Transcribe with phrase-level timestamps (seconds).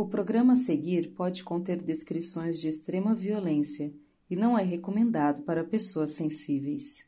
[0.00, 3.92] O programa a seguir pode conter descrições de extrema violência
[4.30, 7.06] e não é recomendado para pessoas sensíveis.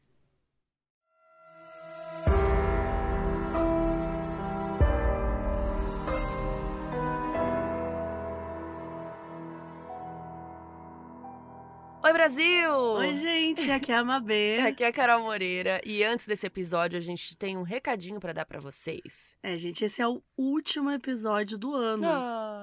[12.05, 12.73] Oi, Brasil!
[12.75, 14.59] Oi, gente, aqui é a Mabê.
[14.69, 15.81] Aqui é a Carol Moreira.
[15.83, 19.35] E antes desse episódio, a gente tem um recadinho para dar para vocês.
[19.43, 22.03] É, gente, esse é o último episódio do ano.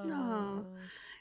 [0.06, 0.64] Ah.
[0.64, 0.76] Não.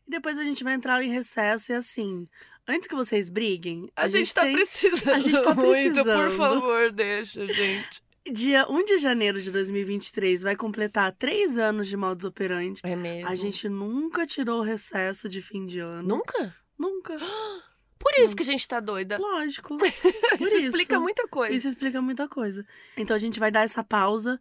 [0.06, 2.28] E depois a gente vai entrar em recesso e assim.
[2.66, 6.04] Antes que vocês briguem, A, a, gente, tá tem precisando a gente tá muito, por
[6.04, 6.30] precisando.
[6.36, 8.02] favor, deixa, gente.
[8.30, 12.82] dia 1 de janeiro de 2023 vai completar três anos de modus operandi.
[12.84, 13.26] É mesmo.
[13.28, 16.06] A gente nunca tirou o recesso de fim de ano.
[16.06, 16.54] Nunca?
[16.78, 17.16] Nunca.
[17.98, 19.18] Por isso que a gente tá doida.
[19.18, 19.76] Lógico.
[20.38, 21.54] Por isso, explica muita coisa.
[21.54, 22.64] Isso explica muita coisa.
[22.96, 24.38] Então a gente vai dar essa pausa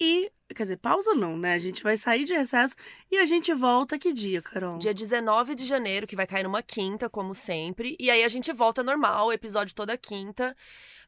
[0.00, 0.30] e.
[0.54, 1.54] Quer dizer, pausa não, né?
[1.54, 2.76] A gente vai sair de recesso
[3.10, 4.78] e a gente volta que dia, Carol?
[4.78, 7.96] Dia 19 de janeiro, que vai cair numa quinta, como sempre.
[7.98, 10.54] E aí a gente volta normal, episódio toda quinta.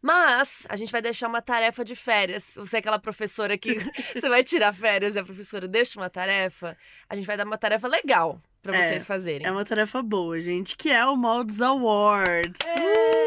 [0.02, 2.55] Mas a gente vai deixar uma tarefa de férias.
[2.56, 3.74] Você é aquela professora que
[4.14, 6.77] você vai tirar férias e a professora deixa uma tarefa.
[7.08, 9.46] A gente vai dar uma tarefa legal pra É, vocês fazerem.
[9.46, 12.58] É uma tarefa boa, gente, que é o Mods Awards.
[12.66, 13.25] Ê!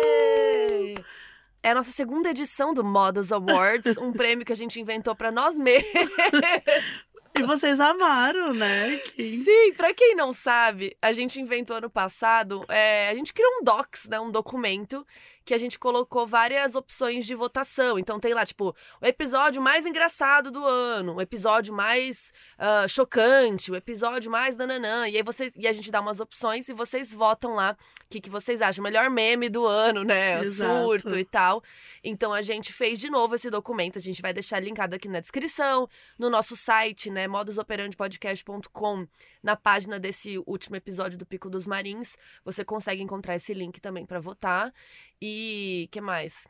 [1.62, 5.32] É a nossa segunda edição do Models Awards, um prêmio que a gente inventou pra
[5.32, 5.92] nós mesmos.
[7.38, 8.98] E vocês amaram, né?
[8.98, 13.50] Que- Sim, pra quem não sabe, a gente inventou ano passado, é, a gente criou
[13.62, 15.06] um docs, né, um documento
[15.50, 17.97] que a gente colocou várias opções de votação.
[17.97, 23.72] Então tem lá, tipo, o episódio mais engraçado do ano, o episódio mais ah, chocante,
[23.72, 25.08] o episódio mais nananã.
[25.08, 27.75] E aí vocês, e a gente dá umas opções e vocês votam lá
[28.06, 30.83] o que, que vocês acham, o melhor meme do ano, né, o Exato.
[30.83, 31.63] surto e tal.
[32.03, 35.19] Então a gente fez de novo esse documento, a gente vai deixar linkado aqui na
[35.19, 39.08] descrição, no nosso site, né, modusoperandipodcast.com,
[39.42, 44.06] na página desse último episódio do Pico dos Marins, você consegue encontrar esse link também
[44.06, 44.73] pra votar.
[45.22, 46.48] E que mais?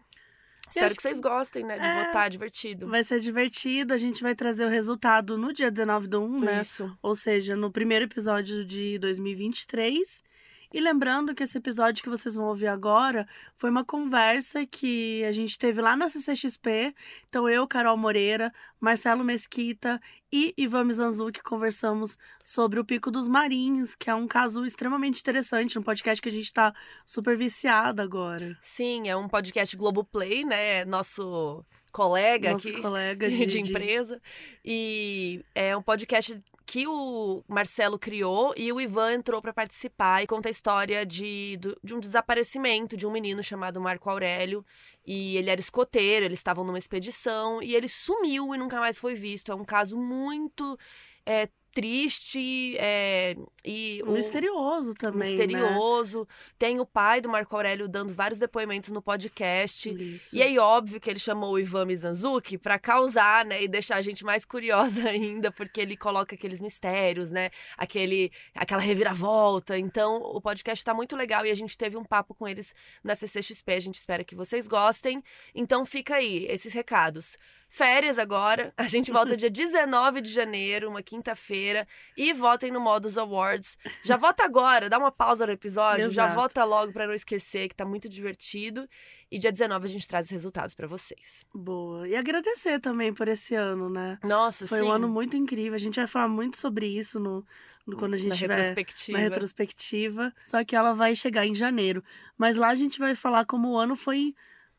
[0.70, 2.06] Espero que vocês gostem, né, de É.
[2.06, 2.88] votar, divertido.
[2.88, 3.92] Vai ser divertido.
[3.94, 6.62] A gente vai trazer o resultado no dia 19 do 1, né?
[6.62, 6.96] Isso.
[7.02, 10.24] Ou seja, no primeiro episódio de 2023.
[10.72, 15.32] E lembrando que esse episódio que vocês vão ouvir agora foi uma conversa que a
[15.32, 16.94] gente teve lá na CCXP.
[17.28, 20.00] Então, eu, Carol Moreira, Marcelo Mesquita
[20.32, 25.80] e Ivan Mizanzuki conversamos sobre o Pico dos Marins, que é um caso extremamente interessante,
[25.80, 26.74] um podcast que a gente tá
[27.06, 28.56] super viciada agora.
[28.62, 32.82] Sim, é um podcast Globoplay, né, nosso colega Nosso aqui.
[32.82, 34.22] colega de, de, empresa.
[34.64, 40.28] E é um podcast que o Marcelo criou e o Ivan entrou para participar e
[40.28, 44.64] conta a história de, de um desaparecimento de um menino chamado Marco Aurélio.
[45.04, 49.16] E ele era escoteiro, eles estavam numa expedição e ele sumiu e nunca mais foi
[49.16, 49.52] visto.
[49.52, 50.78] É um caso muito
[51.26, 55.46] é, triste é, e o- Misterioso também, né?
[55.48, 56.28] misterioso.
[56.58, 59.90] Tem o pai do Marco Aurélio dando vários depoimentos no podcast.
[59.90, 60.36] Isso.
[60.36, 64.02] E aí, óbvio que ele chamou o Ivan Mizanzuki pra causar, né, e deixar a
[64.02, 69.78] gente mais curiosa ainda, porque ele coloca aqueles mistérios, né, aquele, aquela reviravolta.
[69.78, 73.16] Então, o podcast tá muito legal e a gente teve um papo com eles na
[73.16, 73.72] CCXP.
[73.74, 75.24] A gente espera que vocês gostem.
[75.56, 77.38] Então, fica aí esses recados.
[77.72, 81.88] Férias agora, a gente volta dia 19 de janeiro, uma quinta-feira,
[82.18, 83.78] e votem no Modus Awards.
[84.04, 86.34] Já vota agora, dá uma pausa no episódio, já Exato.
[86.42, 88.90] vota logo pra não esquecer, que tá muito divertido.
[89.32, 91.46] E dia 19 a gente traz os resultados pra vocês.
[91.54, 92.08] Boa.
[92.08, 94.18] E agradecer também por esse ano, né?
[94.24, 94.86] Nossa, Foi sim.
[94.86, 95.76] um ano muito incrível.
[95.76, 97.46] A gente vai falar muito sobre isso no,
[97.86, 99.18] no- quando a gente na tiver retrospectiva.
[99.20, 100.34] na retrospectiva.
[100.44, 102.04] Só que ela vai chegar em janeiro.
[102.36, 104.34] Mas lá a gente vai falar como o ano foi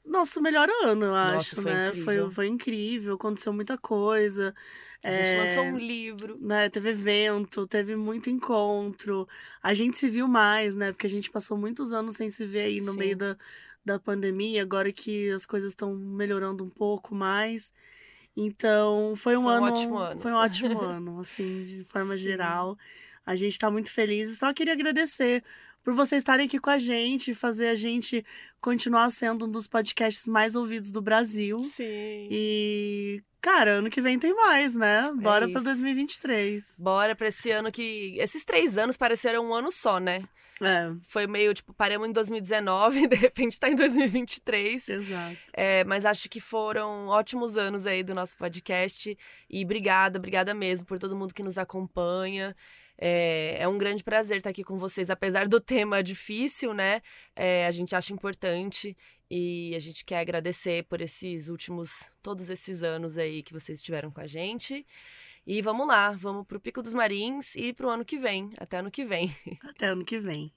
[0.04, 1.92] nosso melhor ano, eu Nossa, acho, foi né?
[1.92, 1.94] incrível.
[1.94, 4.54] Foi, foi incrível, aconteceu muita coisa.
[5.04, 6.40] A gente É, lançou um livro.
[6.40, 9.26] né, teve evento, teve muito encontro.
[9.62, 10.92] A gente se viu mais, né?
[10.92, 12.94] Porque a gente passou muitos anos sem se ver aí no Sim.
[12.94, 13.36] meio da,
[13.84, 17.72] da pandemia, agora que as coisas estão melhorando um pouco mais.
[18.36, 20.20] Então, foi um Foi um ano, ótimo ano.
[20.20, 22.76] Foi um ótimo ano, assim, de forma geral.
[23.24, 25.44] A gente tá muito feliz e só queria agradecer
[25.82, 28.24] por vocês estarem aqui com a gente, fazer a gente
[28.60, 31.62] continuar sendo um dos podcasts mais ouvidos do Brasil.
[31.64, 32.28] Sim.
[32.30, 35.10] E, cara, ano que vem tem mais, né?
[35.16, 35.64] Bora pra isso.
[35.64, 36.74] 2023.
[36.78, 38.16] Bora pra esse ano que.
[38.18, 40.22] Esses três anos pareceram um ano só, né?
[40.62, 44.88] É, Foi meio, tipo, paramos em 2019, de repente tá em 2023.
[44.90, 45.36] exato.
[45.54, 49.16] É, mas acho que foram ótimos anos aí do nosso podcast.
[49.48, 52.54] E obrigada, obrigada mesmo por todo mundo que nos acompanha.
[53.02, 57.00] É, é um grande prazer estar aqui com vocês, apesar do tema difícil, né?
[57.34, 58.94] É, a gente acha importante
[59.30, 64.10] e a gente quer agradecer por esses últimos, todos esses anos aí que vocês estiveram
[64.10, 64.86] com a gente.
[65.46, 68.90] E vamos lá, vamos pro Pico dos Marins e pro ano que vem, até ano
[68.90, 69.34] que vem.
[69.64, 70.52] Até ano que vem.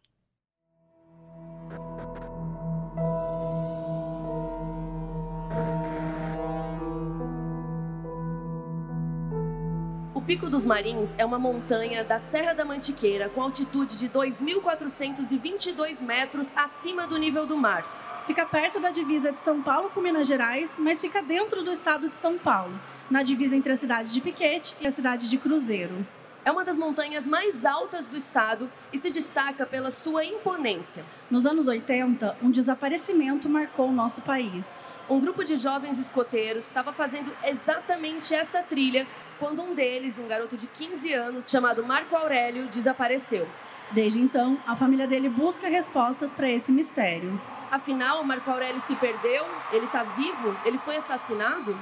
[10.15, 15.99] O Pico dos Marins é uma montanha da Serra da Mantiqueira com altitude de 2.422
[16.01, 18.23] metros acima do nível do mar.
[18.27, 22.09] Fica perto da divisa de São Paulo com Minas Gerais, mas fica dentro do estado
[22.09, 22.79] de São Paulo,
[23.09, 26.05] na divisa entre a cidade de Piquete e a cidade de Cruzeiro.
[26.45, 31.05] É uma das montanhas mais altas do estado e se destaca pela sua imponência.
[31.31, 34.87] Nos anos 80, um desaparecimento marcou o nosso país.
[35.09, 39.07] Um grupo de jovens escoteiros estava fazendo exatamente essa trilha
[39.43, 43.45] quando um deles, um garoto de 15 anos chamado Marco Aurélio, desapareceu.
[43.91, 47.39] Desde então, a família dele busca respostas para esse mistério.
[47.69, 49.45] Afinal, Marco Aurélio se perdeu?
[49.73, 50.57] Ele está vivo?
[50.63, 51.77] Ele foi assassinado?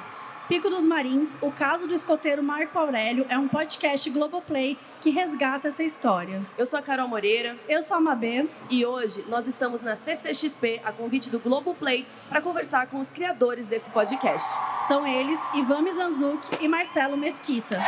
[0.52, 5.70] Pico dos Marins, o caso do escoteiro Marco Aurélio é um podcast Globoplay que resgata
[5.70, 6.42] essa história.
[6.58, 7.56] Eu sou a Carol Moreira.
[7.70, 8.46] Eu sou a Mabê.
[8.70, 13.66] E hoje nós estamos na CCXP, a convite do Globoplay, para conversar com os criadores
[13.66, 14.46] desse podcast.
[14.82, 17.82] São eles Ivan Mizanzuki e Marcelo Mesquita.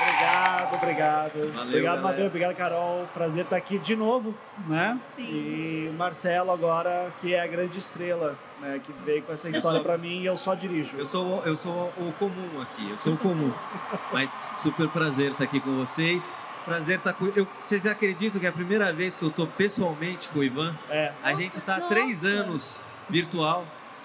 [0.00, 1.52] Obrigado, obrigado.
[1.52, 2.02] Valeu, obrigado.
[2.02, 2.26] Mabel.
[2.26, 3.06] Obrigado, Carol.
[3.14, 4.34] Prazer estar aqui de novo,
[4.66, 4.98] né?
[5.14, 5.22] Sim.
[5.22, 8.80] E o Marcelo agora, que é a grande estrela, né?
[8.84, 10.96] Que veio com essa história sou- para mim e eu só dirijo.
[10.96, 13.52] Eu sou, eu sou o comum aqui, eu sou o comum.
[14.12, 16.32] Mas super prazer estar aqui com vocês.
[16.64, 17.26] Prazer estar com.
[17.36, 20.74] Eu, vocês acreditam que é a primeira vez que eu tô pessoalmente com o Ivan?
[20.90, 21.12] É.
[21.22, 22.34] A gente tá há três nossa.
[22.34, 23.64] anos virtual.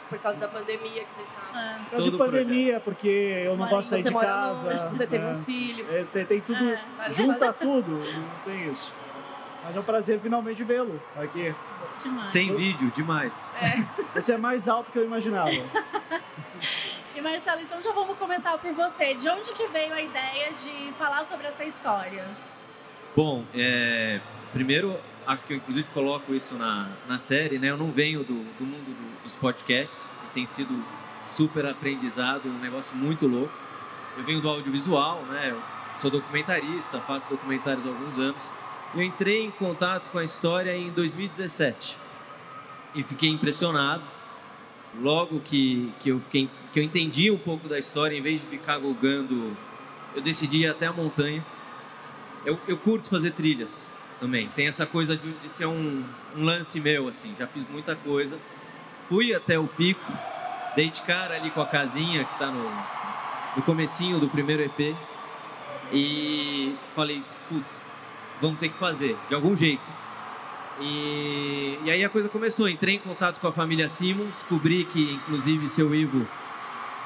[0.09, 1.59] Por causa da pandemia que vocês estavam.
[1.59, 1.79] É.
[1.85, 4.69] Por causa de pandemia, porque eu não Mas gosto de sair Você de mora casa.
[4.69, 5.33] longe, você teve né?
[5.33, 5.85] um filho.
[5.89, 6.81] É, tem, tem tudo, É,
[7.13, 8.93] junta tudo, não tem isso.
[9.63, 11.53] Mas é um prazer finalmente vê-lo aqui.
[12.03, 12.31] Demais.
[12.31, 13.53] Sem vídeo, demais.
[14.15, 15.49] Você é mais alto que eu imaginava.
[17.13, 19.13] E Marcelo, então já vamos começar por você.
[19.15, 22.25] De onde que veio a ideia de falar sobre essa história?
[23.15, 24.21] Bom, é,
[24.53, 24.97] primeiro,
[25.27, 27.69] acho que eu inclusive coloco isso na, na série, né?
[27.69, 29.99] Eu não venho do, do mundo do- dos podcasts,
[30.29, 30.83] e tem sido
[31.33, 33.53] super aprendizado, um negócio muito louco.
[34.17, 35.49] Eu venho do audiovisual, né?
[35.51, 35.61] Eu
[35.99, 38.51] sou documentarista, faço documentários há alguns anos.
[38.93, 41.97] Eu entrei em contato com a história em 2017
[42.93, 44.03] e fiquei impressionado.
[44.99, 48.47] Logo que, que, eu fiquei, que eu entendi um pouco da história, em vez de
[48.47, 49.55] ficar gulgando,
[50.13, 51.45] eu decidi ir até a montanha.
[52.45, 53.89] Eu, eu curto fazer trilhas
[54.19, 54.49] também.
[54.49, 56.03] Tem essa coisa de, de ser um,
[56.35, 57.33] um lance meu, assim.
[57.39, 58.37] Já fiz muita coisa.
[59.07, 60.11] Fui até o pico,
[60.75, 62.69] dei de cara ali com a casinha que tá no,
[63.55, 64.93] no comecinho do primeiro EP.
[65.93, 67.90] E falei, putz,
[68.41, 69.91] vamos ter que fazer, de algum jeito.
[70.81, 72.67] E, e aí a coisa começou.
[72.67, 76.27] Entrei em contato com a família Simon, descobri que, inclusive, o seu Ivo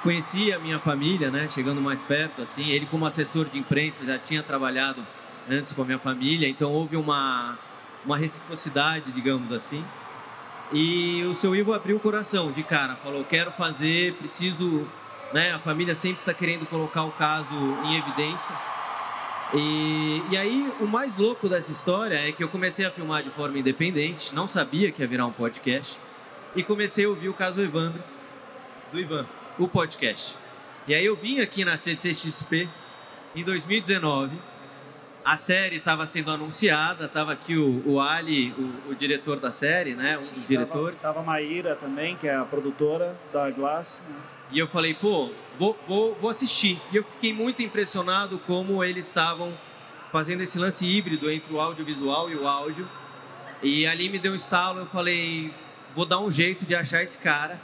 [0.02, 1.48] conhecia a minha família, né?
[1.50, 2.70] Chegando mais perto, assim.
[2.70, 5.06] Ele, como assessor de imprensa, já tinha trabalhado
[5.50, 7.58] antes com a minha família, então houve uma,
[8.06, 9.84] uma reciprocidade, digamos assim.
[10.72, 14.88] E o seu Ivo abriu o coração de cara, falou: quero fazer, preciso.
[15.34, 15.52] Né?
[15.52, 18.56] A família sempre está querendo colocar o caso em evidência.
[19.54, 23.30] E, e aí, o mais louco dessa história é que eu comecei a filmar de
[23.30, 26.00] forma independente, não sabia que ia virar um podcast,
[26.56, 28.02] e comecei a ouvir o caso Evandro,
[28.92, 29.28] do Ivan,
[29.60, 30.36] o podcast.
[30.88, 32.70] E aí eu vim aqui na CCXP
[33.36, 34.38] em 2019.
[35.24, 39.96] A série estava sendo anunciada, estava aqui o, o Ali, o, o diretor da série,
[39.96, 40.16] né?
[40.16, 41.00] Um dos diretores.
[41.00, 44.04] Tava, tava a Maíra também, que é a produtora da Glass.
[44.08, 44.16] né?
[44.52, 46.82] E eu falei, pô, vou, vou, vou assistir.
[46.92, 49.58] E eu fiquei muito impressionado como eles estavam
[50.12, 52.88] fazendo esse lance híbrido entre o audiovisual e o áudio.
[53.62, 55.54] E ali me deu um estalo, eu falei,
[55.96, 57.60] vou dar um jeito de achar esse cara,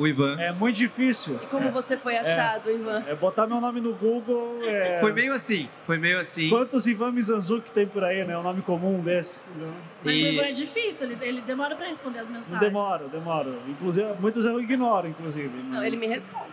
[0.00, 0.40] o Ivan.
[0.40, 1.38] É muito difícil.
[1.42, 3.04] E como você foi achado, Ivan?
[3.06, 4.58] É botar meu nome no Google.
[4.64, 4.98] É...
[5.00, 6.48] Foi meio assim, foi meio assim.
[6.48, 8.36] Quantos Ivan Mizanzuki tem por aí, né?
[8.38, 9.40] Um nome comum desse.
[9.56, 9.72] Não,
[10.04, 12.60] Mas E- o Ivan é difícil, ele, ele demora pra responder as mensagens.
[12.60, 13.50] demora, demora.
[13.68, 15.48] Inclusive, muitos eu ignoro, inclusive.
[15.64, 16.50] Não, mas- ele me responde.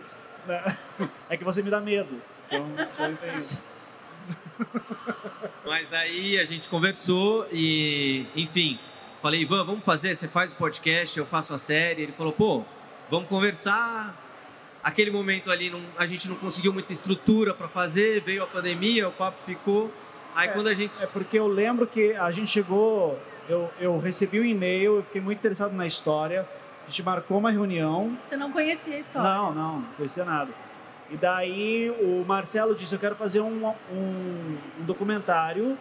[1.28, 2.20] É que você me dá medo.
[2.46, 2.66] Então,
[2.98, 3.58] eu entendo.
[5.64, 8.78] Mas aí a gente conversou e, enfim,
[9.22, 12.02] falei, Ivan, vamos fazer, você faz o podcast, eu faço a série.
[12.02, 12.64] Ele falou, pô,
[13.10, 14.14] vamos conversar.
[14.82, 19.08] Aquele momento ali não- a gente não conseguiu muita estrutura para fazer, veio a pandemia,
[19.08, 19.90] o papo ficou.
[20.34, 20.52] Aí É.
[20.52, 20.92] quando a gente.
[21.02, 25.20] É porque eu lembro que a gente chegou, eu, eu recebi um e-mail, eu fiquei
[25.20, 26.46] muito interessado na história.
[26.86, 28.16] A gente marcou uma reunião.
[28.22, 29.28] Você não conhecia a história.
[29.28, 30.50] Não, não, não conhecia nada.
[31.10, 35.72] E daí o Marcelo disse: Eu quero fazer um, um, um documentário.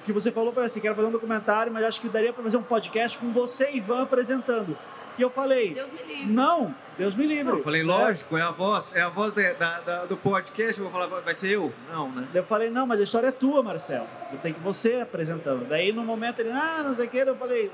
[0.00, 2.42] O que você falou foi assim: Quero fazer um documentário, mas acho que daria para
[2.42, 4.76] fazer um podcast com você e Ivan apresentando.
[5.16, 6.26] E eu falei, Deus me livre.
[6.26, 7.52] não, Deus me livre.
[7.52, 7.86] Eu falei, né?
[7.92, 11.20] lógico, é a voz, é a voz da- da- da- do podcast, eu vou falar,
[11.20, 11.72] vai ser eu?
[11.92, 12.26] Não, né?
[12.34, 14.06] Eu falei, não, mas a história é tua, Marcelo.
[14.42, 15.66] Tem que você apresentando.
[15.68, 17.70] Daí no momento ele, ah, não sei o que, eu falei,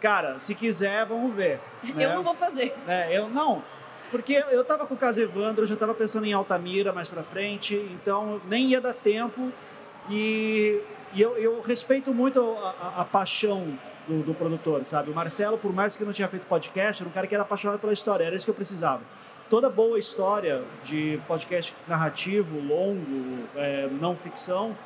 [0.00, 1.60] cara, se quiser, vamos ver.
[1.84, 2.04] né?
[2.04, 2.74] Eu não vou fazer.
[2.88, 3.62] É, eu não.
[4.10, 7.22] Porque eu tava com o caso Evandro, eu já tava pensando em Altamira mais pra
[7.22, 9.50] frente, então nem ia dar tempo.
[10.10, 10.80] E,
[11.14, 15.10] e eu, eu respeito muito a, a- a paixão do, do produtor, sabe?
[15.10, 17.78] O Marcelo, por mais que não tinha feito podcast, era um cara que era apaixonado
[17.78, 19.02] pela história, era isso que eu precisava.
[19.48, 24.76] Toda boa história de podcast narrativo, longo, é, não ficção,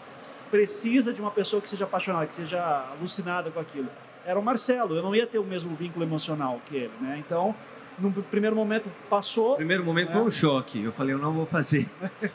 [0.50, 3.88] precisa de uma pessoa que seja apaixonada, que seja alucinada com aquilo.
[4.25, 7.23] Era o Marcelo, eu não ia ter o mesmo vínculo emocional que ele, né?
[7.25, 7.54] Então,
[7.99, 10.12] no primeiro momento passou, O primeiro momento É.
[10.12, 10.83] foi um choque.
[10.83, 11.88] Eu falei, eu não vou fazer.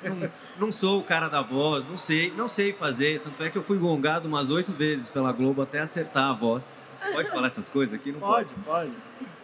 [0.03, 0.31] não,
[0.67, 3.21] não sou o cara da voz, não sei, não sei fazer.
[3.21, 6.63] Tanto é que eu fui gongado umas oito vezes pela Globo até acertar a voz.
[7.13, 8.11] Pode falar essas coisas aqui?
[8.11, 8.63] Não pode, pode.
[8.65, 8.91] pode.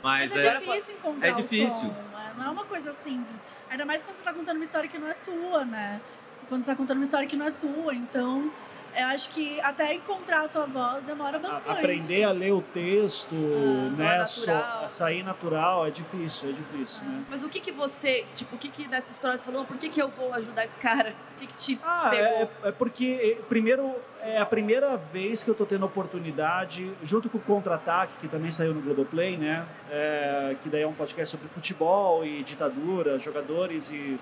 [0.04, 1.88] Mas, Mas é, é, difícil encontrar é difícil.
[1.88, 2.34] o tom, né?
[2.38, 3.44] Não é uma coisa simples.
[3.70, 6.00] Ainda mais quando você tá contando uma história que não é tua, né?
[6.48, 7.94] Quando você tá contando uma história que não é tua.
[7.96, 8.52] Então,
[8.98, 11.70] eu acho que até encontrar a tua voz demora A- bastante.
[11.70, 14.18] aprender a ler o texto, Ah, né?
[14.18, 14.90] natural.
[14.90, 17.24] sair natural é difícil, é difícil, né?
[17.30, 19.90] Mas o que que você, tipo, o que que dessa história você falou, por que
[19.90, 21.14] que eu vou ajudar esse cara?
[21.36, 22.26] O que que te Ah, pegou?
[22.26, 27.30] é, é porque, eh, primeiro, é a primeira vez que eu tô tendo oportunidade, junto
[27.30, 29.66] com o Contra-Ataque, que também saiu no Globoplay, né?
[29.90, 34.20] É, que daí é um podcast sobre futebol e ditadura, jogadores e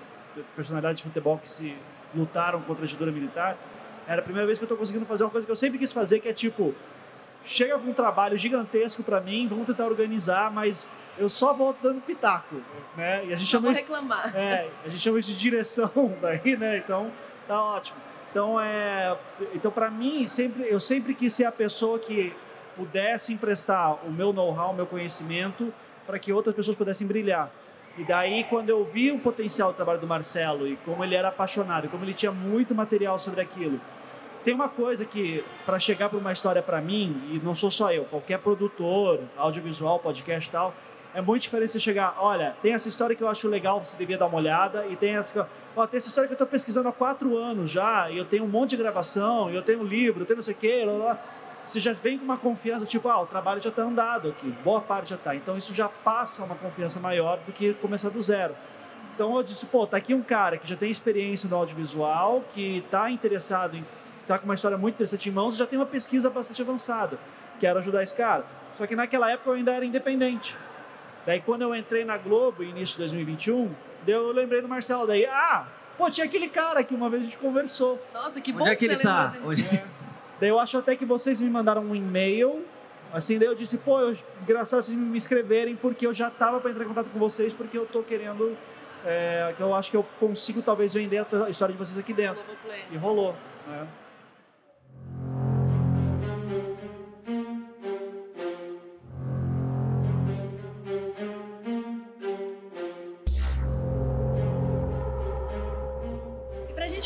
[0.54, 1.74] personalidades de futebol que se
[2.14, 3.56] lutaram contra a ditadura militar.
[4.06, 5.92] Era a primeira vez que eu tô conseguindo fazer uma coisa que eu sempre quis
[5.92, 6.74] fazer, que é tipo,
[7.44, 10.86] chega com um trabalho gigantesco para mim, vamos tentar organizar, mas
[11.18, 12.56] eu só vou dando pitaco,
[12.96, 13.24] né?
[13.26, 14.36] E a gente Só chama vou isso reclamar.
[14.36, 16.78] é, a gente chama isso de direção daí, né?
[16.78, 17.10] Então,
[17.48, 17.98] tá ótimo.
[18.30, 19.16] Então, é,
[19.54, 22.34] então para mim, sempre, eu sempre quis ser a pessoa que
[22.76, 25.72] pudesse emprestar o meu know-how, o meu conhecimento,
[26.06, 27.50] para que outras pessoas pudessem brilhar.
[27.96, 31.28] E daí, quando eu vi o potencial do trabalho do Marcelo e como ele era
[31.28, 33.80] apaixonado, como ele tinha muito material sobre aquilo,
[34.46, 37.92] tem uma coisa que, para chegar para uma história para mim, e não sou só
[37.92, 40.72] eu, qualquer produtor, audiovisual, podcast e tal,
[41.12, 44.16] é muito diferente você chegar, olha, tem essa história que eu acho legal, você devia
[44.16, 46.92] dar uma olhada, e tem essa, ó, tem essa história que eu estou pesquisando há
[46.92, 50.26] quatro anos já, e eu tenho um monte de gravação, eu tenho um livro, eu
[50.26, 51.18] tenho não sei o quê, lá, lá.
[51.66, 54.80] você já vem com uma confiança, tipo, ah, o trabalho já está andado aqui, boa
[54.80, 58.54] parte já está, então isso já passa uma confiança maior do que começar do zero.
[59.12, 62.78] Então eu disse, pô, tá aqui um cara que já tem experiência no audiovisual, que
[62.78, 63.84] está interessado em
[64.26, 67.18] tá com uma história muito interessante em mãos já tem uma pesquisa bastante avançada.
[67.60, 68.44] Quero ajudar esse cara.
[68.76, 70.56] Só que naquela época eu ainda era independente.
[71.24, 75.06] Daí quando eu entrei na Globo, início de 2021, daí eu lembrei do Marcelo.
[75.06, 75.66] Daí, ah,
[75.96, 78.00] pô, tinha aquele cara que uma vez a gente conversou.
[78.12, 79.34] Nossa, que bom onde é que ele tá?
[79.44, 79.64] Onde...
[80.38, 82.62] Daí eu acho até que vocês me mandaram um e-mail.
[83.10, 86.70] Assim, daí eu disse, pô, eu, engraçado vocês me escreverem, porque eu já tava para
[86.70, 88.54] entrar em contato com vocês, porque eu tô querendo.
[89.02, 92.42] é, que eu acho que eu consigo talvez vender a história de vocês aqui dentro.
[92.90, 93.34] E rolou.
[93.66, 93.86] Né?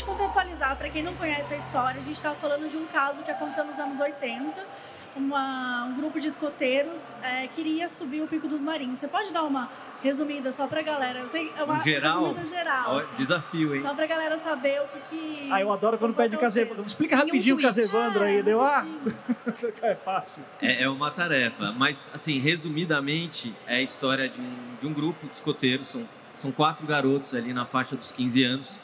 [0.05, 3.31] Contextualizar, pra quem não conhece a história, a gente tava falando de um caso que
[3.31, 4.65] aconteceu nos anos 80.
[5.15, 8.97] Uma- um grupo de escoteiros é, queria subir o Pico dos Marins.
[8.99, 9.69] Você pode dar uma
[10.01, 11.19] resumida só pra galera?
[11.19, 12.19] Eu sei, é uma Um geral?
[12.33, 12.95] resumida geral.
[12.95, 13.15] Ó, assim.
[13.17, 13.81] Desafio, hein?
[13.81, 15.49] Só pra galera saber o que que...
[15.51, 16.83] Ah, eu adoro quando pede que o Casevandro.
[16.85, 17.61] Explica Em um rapidinho o.
[17.61, 18.37] Casevandro aí.
[18.37, 19.73] É, Deu, ah, rapidinho.
[19.83, 20.43] é fácil.
[20.61, 25.27] É, é uma tarefa, mas assim, resumidamente, é a história de um, de um grupo
[25.27, 28.79] de escoteiros, são, são quatro garotos ali na faixa dos 15 anos,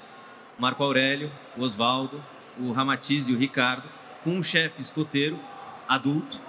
[0.59, 2.21] Marco Aurélio, o Oswaldo,
[2.59, 3.87] o Ramatiz e o Ricardo,
[4.25, 5.39] com um chefe escoteiro
[5.87, 6.39] adulto,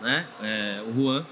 [0.00, 1.26] né, é, o Juan,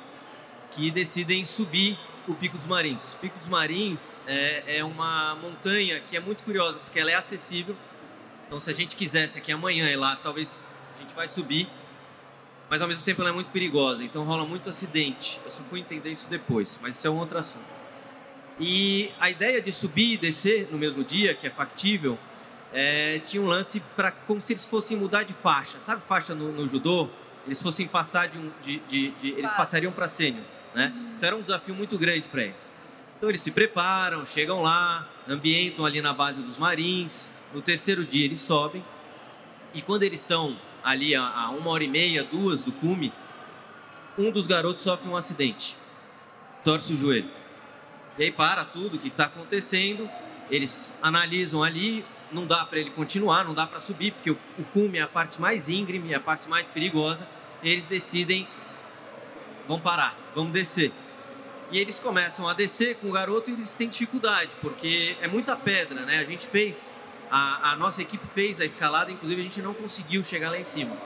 [0.70, 3.14] que decidem subir o Pico dos Marins.
[3.14, 7.14] O Pico dos Marins é, é uma montanha que é muito curiosa, porque ela é
[7.14, 7.76] acessível,
[8.46, 10.62] então se a gente quisesse aqui amanhã ir lá, talvez
[10.96, 11.68] a gente vai subir,
[12.68, 15.40] mas ao mesmo tempo ela é muito perigosa, então rola muito acidente.
[15.44, 17.64] Eu só fui entender isso depois, mas isso é um outro assunto.
[18.58, 22.18] E a ideia de subir e descer no mesmo dia, que é factível,
[22.73, 25.78] é, tinha um lance para como se eles fossem mudar de faixa.
[25.80, 27.08] Sabe faixa no, no judô?
[27.47, 30.93] Eles fossem passar de um, de, de- de- eles passariam para sênior, né?
[31.17, 32.73] Então era um desafio muito grande para eles.
[33.17, 37.31] Então eles se preparam, chegam lá, ambientam ali na base dos marins.
[37.55, 38.85] No terceiro dia eles sobem
[39.73, 43.12] e quando eles estão ali a, a uma hora e meia, duas do cume,
[44.19, 45.76] um dos garotos sofre um acidente,
[46.65, 47.31] torce o joelho.
[48.19, 50.09] E aí para tudo o que está acontecendo,
[50.50, 54.65] eles analisam ali, não dá para ele continuar, não dá para subir, porque o, o
[54.65, 57.26] cume é a parte mais íngreme, é a parte mais perigosa.
[57.62, 58.48] Eles decidem,
[59.66, 60.92] vamos parar, vamos descer.
[61.70, 65.56] E eles começam a descer com o garoto e eles têm dificuldade, porque é muita
[65.56, 66.20] pedra, né?
[66.20, 66.94] A gente fez,
[67.30, 70.64] a, a nossa equipe fez a escalada, inclusive a gente não conseguiu chegar lá em
[70.64, 70.96] cima.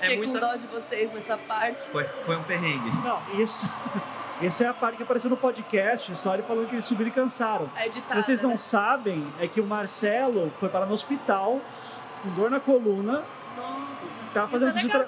[0.00, 0.40] É Fiquei muita...
[0.40, 1.88] com dó de vocês nessa parte.
[1.90, 2.90] Foi, foi um perrengue.
[3.04, 3.68] Não, isso.
[4.42, 7.12] Essa é a parte que apareceu no podcast, só ele falando que eles subiram e
[7.12, 7.70] cansaram.
[7.76, 8.56] É O que editada, vocês não né?
[8.56, 11.60] sabem é que o Marcelo foi parar no hospital
[12.22, 13.22] com dor na coluna.
[14.32, 15.06] Tá fazendo, é fisiotera-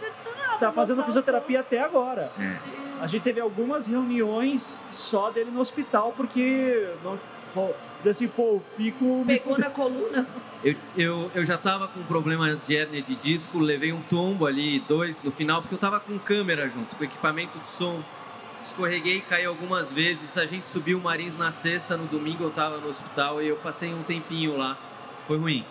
[0.59, 2.33] tá fazendo fisioterapia até agora.
[2.39, 2.57] É.
[3.01, 7.19] A gente teve algumas reuniões só dele no hospital, porque não,
[8.03, 10.27] desse, pô, o pico me Pegou na coluna.
[10.65, 14.47] Eu, eu, eu já tava com um problema de hérnia de disco, levei um tombo
[14.47, 18.03] ali, dois no final, porque eu tava com câmera junto, com equipamento de som.
[18.63, 20.37] Escorreguei, caí algumas vezes.
[20.37, 23.57] A gente subiu o Marins na sexta, no domingo eu tava no hospital e eu
[23.57, 24.77] passei um tempinho lá.
[25.27, 25.65] Foi ruim.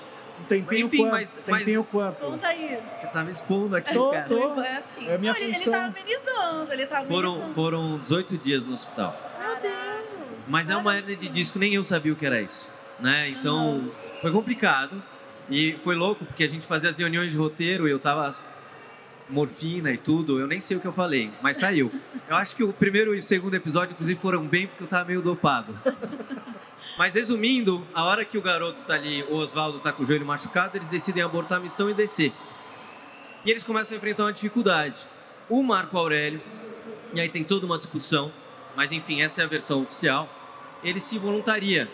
[0.48, 1.12] Tempinho Enfim, quanto?
[1.12, 2.18] mas- mas- tempinho quanto?
[2.18, 2.80] Conta aí.
[3.00, 4.26] Você tá me expondo aqui, Tô, cara.
[4.28, 4.62] tô.
[4.62, 5.08] É assim.
[5.08, 5.74] É a minha Não, ele, ele função.
[5.74, 7.54] tá amenizando, ele tá Foram, amenizando.
[7.56, 9.20] foram 18 dias no hospital.
[9.40, 10.44] Meu Deus.
[10.48, 12.70] Mas é uma hernia de disco, nem eu sabia o que era isso.
[13.00, 13.30] Né?
[13.30, 15.02] Então, foi complicado.
[15.50, 18.36] E foi louco, porque a gente fazia as reuniões de roteiro e eu tava
[19.30, 20.40] morfina e tudo.
[20.40, 21.92] Eu nem sei o que eu falei, mas saiu.
[22.28, 25.06] Eu acho que o primeiro e o segundo episódio, inclusive, foram bem porque eu tava
[25.06, 25.78] meio dopado.
[26.98, 30.26] Mas resumindo, a hora que o garoto tá ali, o Oswaldo tá com o joelho
[30.26, 32.32] machucado, eles decidem abortar a missão e descer.
[33.46, 34.96] E eles começam a enfrentar uma dificuldade.
[35.50, 36.42] O Marco Aurélio,
[37.14, 38.32] e aí tem toda uma discussão,
[38.76, 40.30] mas enfim, essa é a versão oficial.
[40.84, 41.90] Ele se voluntaria,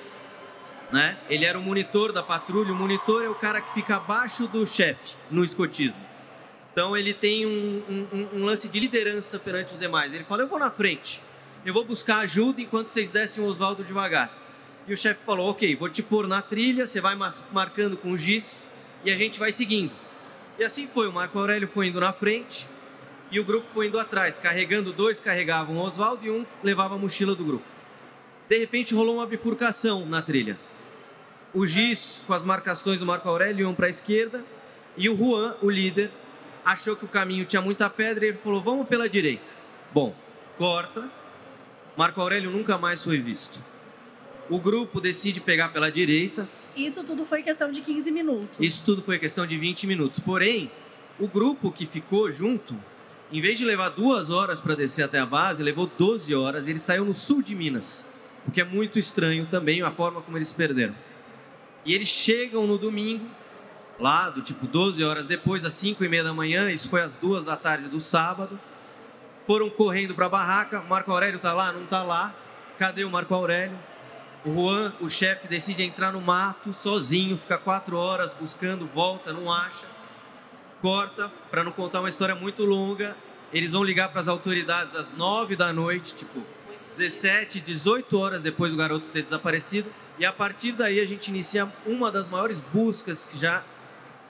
[0.91, 1.17] né?
[1.29, 2.71] Ele era o monitor da patrulha.
[2.71, 6.10] O monitor é o cara que fica abaixo do chefe no escotismo.
[6.71, 10.13] Então ele tem um, um- um- lance de liderança perante os demais.
[10.13, 11.21] Ele fala: Eu vou na frente,
[11.65, 14.31] eu vou buscar ajuda enquanto vocês descem o Oswaldo devagar.
[14.87, 17.15] E o chefe falou: Ok, vou te pôr na trilha, você vai
[17.51, 18.67] marcando com o giz
[19.03, 19.91] e a gente vai seguindo.
[20.57, 21.07] E assim foi.
[21.07, 22.67] O Marco Aurélio foi indo na frente
[23.31, 26.97] e o grupo foi indo atrás, carregando dois, carregavam o Oswaldo e um levava a
[26.97, 27.65] mochila do grupo.
[28.49, 30.57] De repente rolou uma bifurcação na trilha.
[31.53, 34.43] O Giz, com as marcações do Marco Aurélio, iam para a esquerda
[34.97, 36.11] e o Juan, o líder,
[36.65, 39.51] achou que o caminho tinha muita pedra e ele falou: Vamos pela direita.
[39.93, 40.15] Bom,
[40.57, 41.09] corta.
[41.97, 43.61] Marco Aurélio nunca mais foi visto.
[44.49, 46.47] O grupo decide pegar pela direita.
[46.75, 48.59] Isso tudo foi questão de 15 minutos.
[48.59, 50.19] Isso tudo foi questão de 20 minutos.
[50.19, 50.71] Porém,
[51.19, 52.75] o grupo que ficou junto,
[53.31, 56.67] em vez de levar duas horas para descer até a base, levou 12 horas.
[56.67, 58.05] Ele saiu no sul de Minas,
[58.47, 60.95] o que é muito estranho também a forma como eles perderam.
[61.85, 63.25] E eles chegam no domingo,
[64.01, 66.69] lá do tipo 12 horas depois, às 5 e meia da manhã.
[66.71, 68.59] Isso foi às duas da tarde do sábado.
[69.47, 70.81] Foram correndo para a barraca.
[70.81, 71.71] Marco Aurélio tá lá?
[71.71, 72.33] Não tá lá.
[72.77, 73.77] Cadê o Marco Aurélio?
[74.43, 79.51] O Juan, o chefe, decide entrar no mato sozinho, fica quatro horas buscando, volta, não
[79.51, 79.85] acha.
[80.81, 83.15] Corta, para não contar uma história muito longa.
[83.53, 86.41] Eles vão ligar para as autoridades às nove da noite, tipo
[86.91, 89.91] 17, 18 horas depois do garoto ter desaparecido.
[90.17, 93.63] E a partir daí a gente inicia uma das maiores buscas que já,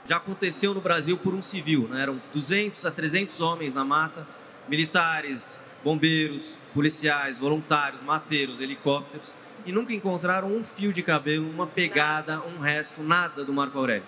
[0.08, 1.88] já aconteceu no Brasil por um civil.
[1.88, 2.02] Né?
[2.02, 4.28] Eram 200 a 300 homens na mata,
[4.68, 9.34] militares, bombeiros, policiais, voluntários, mateiros, helicópteros
[9.66, 14.04] e nunca encontraram um fio de cabelo, uma pegada, um resto, nada do Marco Aurélio.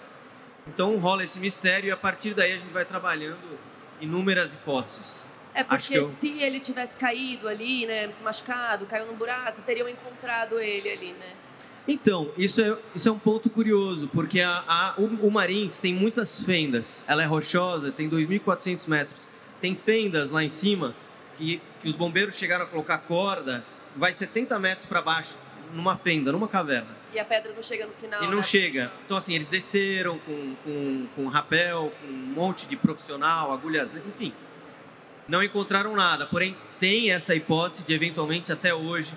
[0.68, 3.60] Então rola esse mistério e a partir daí a gente vai trabalhando
[4.00, 5.26] inúmeras hipóteses.
[5.54, 9.62] É porque que eu- se ele tivesse caído ali, né, se machucado, caiu num buraco,
[9.62, 11.34] teriam encontrado ele ali, né?
[11.88, 15.94] Então, isso é, isso é um ponto curioso, porque a, a- o, o Marins tem
[15.94, 17.04] muitas fendas.
[17.08, 19.28] Ela é rochosa, tem 2.400 metros.
[19.60, 20.96] Tem fendas lá em cima
[21.38, 23.66] que, que os bombeiros chegaram a colocar corda,
[23.96, 25.36] vai 70 metros para baixo,
[25.74, 27.04] numa fenda, numa caverna.
[27.14, 28.24] E a pedra não chega no final.
[28.24, 28.44] E não né?
[28.44, 28.92] chega.
[29.06, 34.34] Então, assim, eles desceram com, com, com rapel, com um monte de profissional, agulhas, enfim.
[35.28, 36.26] Não encontraram nada.
[36.26, 39.14] Porém, tem essa hipótese de, eventualmente, até hoje,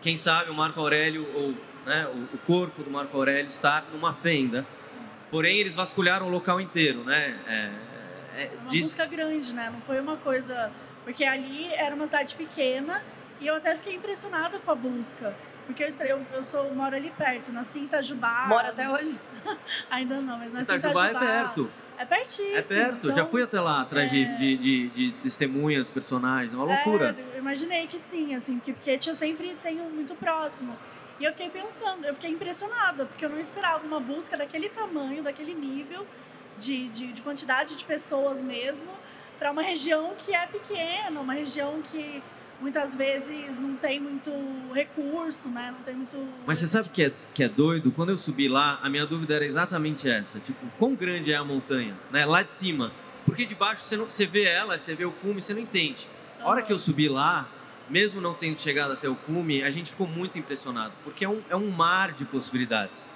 [0.00, 1.54] quem sabe o Marco Aurélio, ou
[1.86, 4.66] né, o, o corpo do Marco Aurélio estar numa fenda.
[5.30, 7.38] Porém, eles vasculharam o local inteiro, né?
[7.46, 7.70] É,
[8.36, 9.70] é, É uma diz- busca grande, né?
[9.72, 10.70] Não foi uma coisa.
[11.04, 13.02] Porque ali era uma cidade pequena
[13.40, 15.34] e eu até fiquei impressionada com a busca.
[15.66, 18.46] Porque eu, eu, eu sou, moro ali perto, nasci em Itajubá.
[18.48, 19.18] Mora até hoje.
[19.90, 21.32] Ainda não, mas nasci em Itajubá é Itajubá.
[21.32, 21.70] perto.
[22.00, 22.56] É pertíssimo.
[22.56, 23.08] É perto.
[23.08, 24.34] Já então- fui até lá atrás de, é.
[24.36, 26.54] de, de, de testemunhas, personagens.
[26.54, 27.14] É uma loucura.
[27.16, 30.74] É, eu imaginei que sim, assim, porque, porque eu sempre tenho muito próximo.
[31.18, 35.22] E eu fiquei pensando, eu fiquei impressionada, porque eu não esperava uma busca daquele tamanho,
[35.22, 36.06] daquele nível
[36.58, 38.90] de, de, de quantidade de pessoas mesmo,
[39.38, 42.22] para uma região que é pequena, uma região que
[42.60, 44.30] muitas vezes não tem muito
[44.72, 45.72] recurso, né?
[45.76, 46.16] Não tem muito.
[46.46, 47.90] Mas você sabe que é, que é doido?
[47.90, 50.38] Quando eu subi lá, a minha dúvida era exatamente essa.
[50.38, 52.24] Tipo, quão grande é a montanha, né?
[52.24, 52.92] Lá de cima.
[53.24, 56.06] Porque de baixo você, não, você vê ela, você vê o cume, você não entende.
[56.40, 57.48] A hora que eu subi lá,
[57.88, 61.40] mesmo não tendo chegado até o cume, a gente ficou muito impressionado, porque é um,
[61.50, 63.06] é um mar de possibilidades.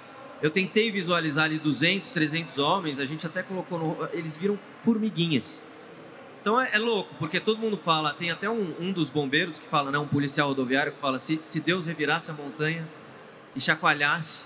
[0.41, 5.63] Eu tentei visualizar ali 200, 300 homens, a gente até colocou no, eles viram formiguinhas.
[6.45, 9.65] Então é, é, louco, porque todo mundo fala, tem até um, um dos bombeiros que
[9.65, 12.87] fala, né, um policial rodoviário que fala, se, se Deus revirasse a montanha
[13.55, 14.45] e chacoalhasse,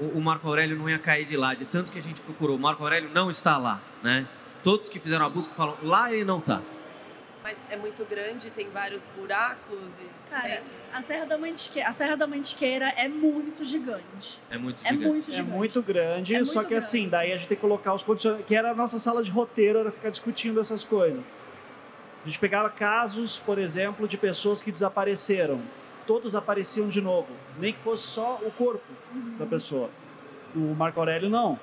[0.00, 2.56] o, o Marco Aurélio não ia cair de lá, de tanto que a gente procurou.
[2.56, 4.26] O Marco Aurélio não está lá, né?
[4.64, 6.60] Todos que fizeram a busca falam, lá ele não está.
[7.48, 10.30] Mas é muito grande, tem vários buracos e...
[10.30, 10.60] Cara,
[10.92, 14.38] a Serra da Mantiqueira, a Serra da Mantiqueira é muito gigante.
[14.50, 15.08] É muito É gigante.
[15.08, 15.50] muito É gigante.
[15.56, 16.84] muito grande, É só muito que grande.
[16.86, 19.30] assim, daí a gente tem que colocar os condicionantes, que era a nossa sala de
[19.30, 21.32] roteiro, era ficar discutindo essas coisas.
[22.22, 25.62] A gente pegava casos, por exemplo, de pessoas que desapareceram.
[26.06, 28.84] Todos apareciam de novo, nem que fosse só o corpo
[29.38, 29.88] da pessoa.
[30.54, 31.58] O Marco Aurélio não.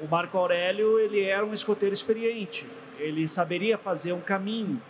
[0.00, 2.66] O Marco Aurélio, ele era um escoteiro experiente.
[2.98, 4.82] Ele saberia fazer um caminho.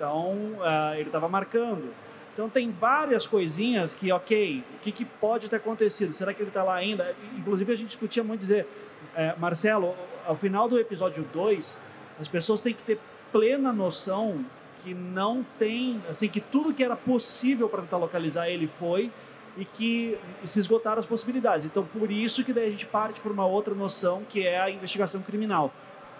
[0.00, 1.92] Então, ah, ele estava marcando.
[2.32, 6.10] Então, tem várias coisinhas que, ok, o que, que pode ter acontecido?
[6.10, 7.14] Será que ele está lá ainda?
[7.36, 8.66] Inclusive, a gente discutia muito dizer,
[9.14, 9.94] eh, Marcelo,
[10.26, 11.78] ao final do episódio 2,
[12.18, 12.98] as pessoas têm que ter
[13.30, 14.42] plena noção
[14.82, 19.12] que não tem, assim, que tudo que era possível para tentar localizar ele foi
[19.54, 21.66] e que se esgotaram as possibilidades.
[21.66, 24.70] Então, por isso que daí a gente parte para uma outra noção, que é a
[24.70, 25.70] investigação criminal,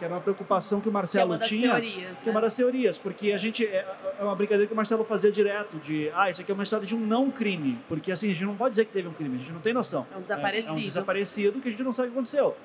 [0.01, 2.33] que era uma preocupação que o Que é Marcelo uma das tinha, teorias, que é
[2.33, 2.47] uma né?
[2.47, 3.87] das teorias, porque a gente é
[4.19, 6.85] é uma brincadeira que o Marcelo fazia direto de, ah, isso aqui é uma história
[6.87, 9.37] de um não crime, porque assim a gente não pode dizer que teve um crime,
[9.37, 10.07] a gente não tem noção.
[10.13, 10.73] É um desaparecido.
[10.75, 12.57] É, um desaparecido que a gente não sabe o que aconteceu.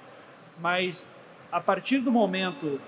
[0.59, 1.05] Mas
[1.51, 2.79] a partir do momento,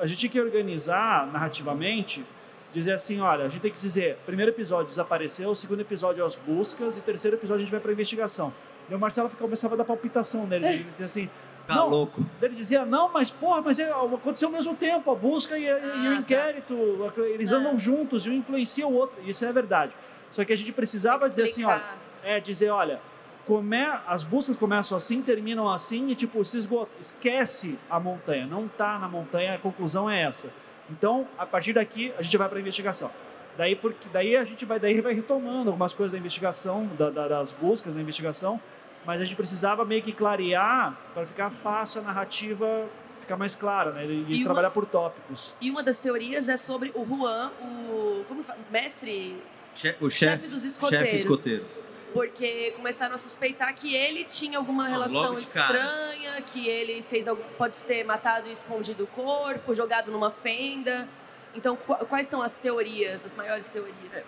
[0.00, 2.24] a- a gente tinha que organizar narrativamente,
[2.72, 6.96] dizer assim, olha, a gente tem que dizer, primeiro episódio desapareceu, segundo episódio as buscas
[6.98, 8.52] e terceiro episódio a gente vai para investigação.
[8.88, 11.28] E o Marcelo começava a dar palpitação nele, ele dizia assim,
[11.66, 11.88] Tá Não.
[11.88, 12.24] louco.
[12.40, 15.68] ele dizia, não, mas porra, mas é- aconteceu ao mesmo tempo, a busca e, e
[15.70, 16.14] Ah, o tá.
[16.20, 17.56] inquérito, eles É.
[17.56, 19.92] andam juntos e um influencia o outro, isso é verdade.
[20.30, 21.82] Só que a gente precisava dizer assim, olha,
[22.22, 23.00] é dizer, olha,
[23.46, 28.68] come, as buscas começam assim, terminam assim e tipo, se esgota, esquece a montanha, não
[28.68, 30.48] tá na montanha, a conclusão é essa.
[30.88, 33.10] Então, a partir daqui, a gente vai para a investigação.
[33.56, 37.26] Daí, porque, daí a gente vai, daí vai retomando algumas coisas da investigação, da- da-
[37.26, 38.60] das buscas da investigação,
[39.06, 42.88] mas a gente precisava meio que clarear para ficar fácil a narrativa
[43.20, 44.04] ficar mais clara, né?
[44.06, 45.54] E, E uma- trabalhar por tópicos.
[45.60, 48.58] E uma das teorias é sobre o Juan, o como fala?
[48.70, 49.42] mestre,
[49.74, 51.06] Che- o chefe chefe dos escoteiros.
[51.08, 51.64] chefe escoteiro.
[52.12, 55.78] porque começaram a suspeitar que ele tinha alguma Ah, relação de cara.
[55.78, 61.06] estranha, que ele fez algum, pode ter matado e escondido o corpo, jogado numa fenda.
[61.54, 64.26] Então, qu- quais são as teorias, as maiores teorias?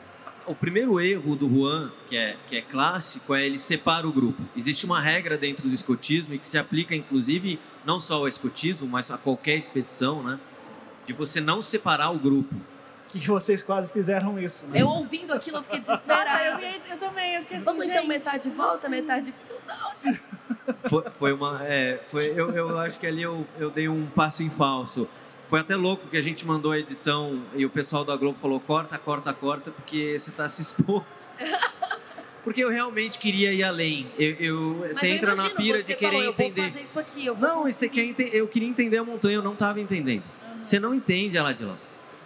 [0.49, 4.43] O primeiro erro do Juan, que é, que é clássico, é ele separa o grupo.
[4.57, 8.89] Existe uma regra dentro do escotismo e que se aplica, inclusive, não só ao escotismo,
[8.89, 10.41] mas a qualquer expedição, né?
[11.05, 12.55] De você não separar o grupo.
[13.09, 14.81] Que vocês quase fizeram isso, né?
[14.81, 16.61] Eu ouvindo aquilo, eu fiquei Nossa, eu, desesperada.
[16.91, 18.89] eu também, eu fiquei assim, Vamos então metade volta, assim?
[18.89, 19.35] metade.
[19.67, 20.21] Não, gente.
[20.89, 21.63] Foi, foi uma.
[21.65, 25.07] É, foi, eu, eu acho que ali eu, eu dei um passo em falso.
[25.49, 28.61] Foi até louco que a gente mandou a edição e o pessoal da Globo falou:
[28.61, 31.05] corta, corta, corta, porque você tá se expondo.
[32.45, 34.07] Porque eu realmente queria ir além.
[34.19, 36.61] Eu, eu- você eu entra na imagino, pira você de querer falou, Eu entender.
[36.63, 39.43] vou fazer isso aqui, Não, e você quer ente- eu queria entender a montanha, eu
[39.43, 40.23] não estava entendendo.
[40.43, 40.65] Aham.
[40.65, 41.77] Você não entende ela de lá.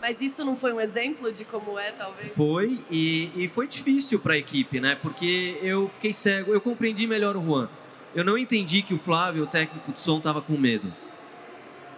[0.01, 2.33] Mas isso não foi um exemplo de como é, talvez?
[2.35, 4.97] Foi e, e foi difícil para a equipe, né?
[5.03, 7.69] Porque eu fiquei cego, eu compreendi melhor o Juan.
[8.15, 10.93] Eu não entendi que o Flávio, o técnico de som, estava com medo.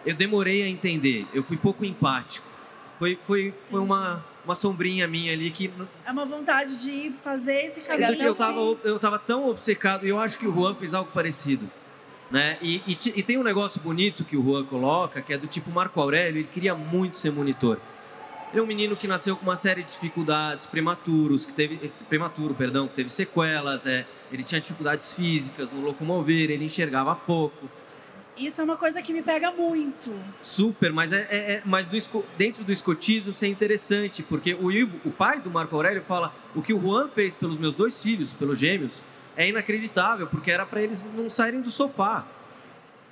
[0.04, 2.46] Eu demorei a entender, eu fui pouco empático.
[2.98, 5.70] Foi, foi, foi uma, uma sombrinha minha ali que
[6.06, 8.14] É uma vontade de fazer esse Chegar caminho.
[8.14, 11.10] até eu tava, eu tava tão obcecado, e eu acho que o Juan fez algo
[11.12, 11.68] parecido.
[12.30, 12.56] Né?
[12.62, 15.70] E, e e tem um negócio bonito que o Juan coloca, que é do tipo
[15.70, 17.78] Marco Aurélio, ele queria muito ser monitor.
[18.50, 22.54] Ele é um menino que nasceu com uma série de dificuldades prematuros, que teve prematuro,
[22.54, 27.68] perdão, que teve sequelas, é, ele tinha dificuldades físicas no locomover, ele enxergava pouco.
[28.36, 30.12] Isso é uma coisa que me pega muito.
[30.42, 34.72] Super, mas é, é- é- mas do dentro do escotismo isso é interessante, porque o
[34.72, 38.02] Ivo, o pai do Marco Aurélio, fala o que o Juan fez pelos meus dois
[38.02, 39.04] filhos, pelos gêmeos,
[39.36, 42.26] é inacreditável, porque era para eles não saírem do sofá.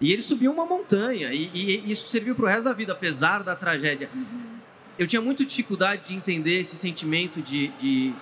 [0.00, 3.44] E ele subiu uma montanha, e, e isso serviu para o resto da vida, apesar
[3.44, 4.10] da tragédia.
[4.98, 8.12] Eu tinha muita dificuldade de entender esse sentimento de, de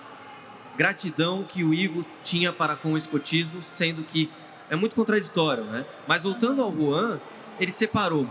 [0.77, 4.29] gratidão que o Ivo tinha para com o escotismo, sendo que
[4.71, 5.85] é muito contraditório, né?
[6.07, 7.19] Mas voltando ao Juan,
[7.59, 8.25] ele separou.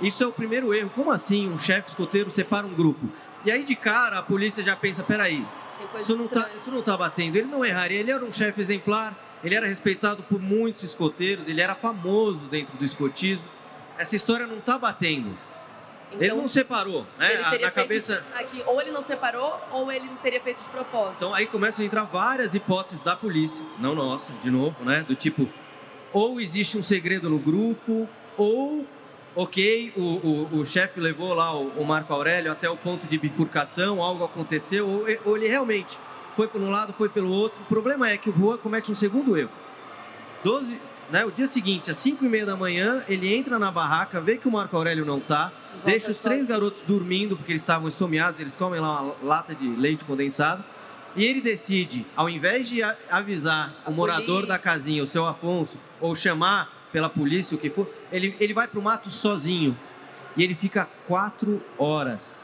[0.00, 0.90] Isso é o primeiro erro.
[0.92, 3.08] Como assim um chefe escoteiro separa um grupo?
[3.44, 5.46] E aí de cara a polícia já pensa, peraí,
[5.96, 6.60] isso não, tá, estranha.
[6.60, 7.36] isso não tá batendo.
[7.36, 11.60] Ele não erraria, ele era um chefe exemplar, ele era respeitado por muitos escoteiros, ele
[11.60, 13.46] era famoso dentro do escotismo.
[13.96, 15.38] Essa história não tá batendo.
[16.18, 17.32] Ele não separou, né?
[17.34, 18.24] ele A- teria na cabeça.
[18.34, 21.14] Aqui, ou ele não separou, ou ele não teria feito de propósito.
[21.16, 25.04] Então aí começam a entrar várias hipóteses da polícia, não nossa, de novo, né?
[25.06, 25.48] Do tipo,
[26.12, 28.86] ou existe um segredo no grupo, ou,
[29.34, 33.16] ok, o, o, o chefe levou lá o, o Marco Aurélio até o ponto de
[33.18, 35.98] bifurcação, algo aconteceu, ou, ou ele realmente
[36.36, 37.60] foi por um lado, foi pelo outro.
[37.62, 39.50] O problema é que o Juan comete um segundo erro.
[40.42, 40.78] 12,
[41.12, 44.36] né, o dia seguinte, às 5 e meia da manhã, ele entra na barraca, vê
[44.38, 46.48] que o Marco Aurélio não tá, Volta deixa os três sozinho.
[46.48, 50.64] garotos dormindo, porque eles estavam esfomeados, eles comem lá uma lata de leite condensado.
[51.14, 54.46] E ele decide, ao invés de avisar A o morador polícia.
[54.48, 58.66] da casinha, o seu Afonso, ou chamar pela polícia, o que for, ele, ele vai
[58.66, 59.76] pro mato sozinho.
[60.34, 62.42] E ele fica quatro horas.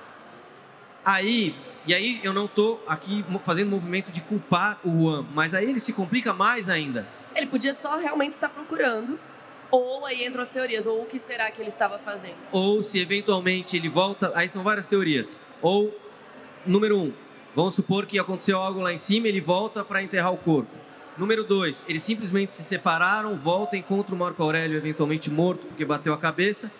[1.03, 5.65] Aí, e aí eu não tô aqui fazendo movimento de culpar o Juan, mas aí
[5.71, 7.07] ele se complica mais ainda.
[7.39, 9.19] Ele podia só realmente estar procurando,
[9.71, 12.35] ou aí entram as teorias, ou o que será que ele estava fazendo.
[12.51, 14.33] ou se eventualmente ele volta.
[14.35, 15.37] Aí são várias teorias.
[15.63, 15.97] Ou,
[16.67, 17.13] número um,
[17.55, 20.71] vamos supor que aconteceu algo lá em cima, ele volta para enterrar o corpo.
[21.17, 26.13] Número dois, eles simplesmente se separaram, volta, encontra o Marco Aurélio eventualmente morto porque bateu
[26.13, 26.71] a cabeça,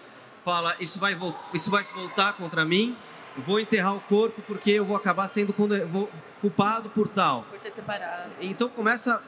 [0.45, 1.17] fala: Isso vai,
[1.55, 2.97] isso vai se voltar contra mim,
[3.37, 5.53] vou enterrar o corpo porque eu vou acabar sendo
[5.89, 6.09] vou-
[6.41, 7.45] culpado por tal.
[7.51, 8.31] Por ter separado.
[8.41, 9.21] Então começa.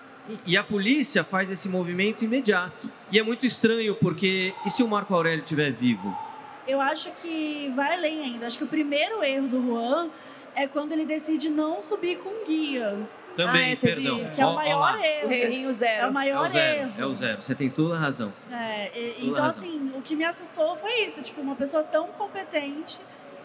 [0.46, 2.90] E- a polícia faz esse movimento imediato.
[3.12, 4.52] E é muito estranho porque.
[4.66, 6.16] E se o Marco Aurélio estiver vivo?
[6.66, 8.46] Eu acho que vai além ainda.
[8.46, 10.08] Acho que o primeiro erro do Juan
[10.54, 12.98] é quando ele decide não subir com guia.
[13.36, 14.22] Também, Ah, é, perdão.
[14.24, 14.34] isso.
[14.34, 14.96] Que é o maior lá.
[14.98, 15.28] O erro.
[15.28, 16.06] reirinho É zero.
[16.06, 16.92] o É maior o zero, erro.
[16.98, 17.40] é o zero.
[17.40, 18.32] Você tem toda a razão.
[18.50, 19.68] É, e- Toda então, razão.
[19.68, 21.22] assim, o que me assustou foi isso.
[21.22, 22.98] Tipo, uma pessoa tão competente,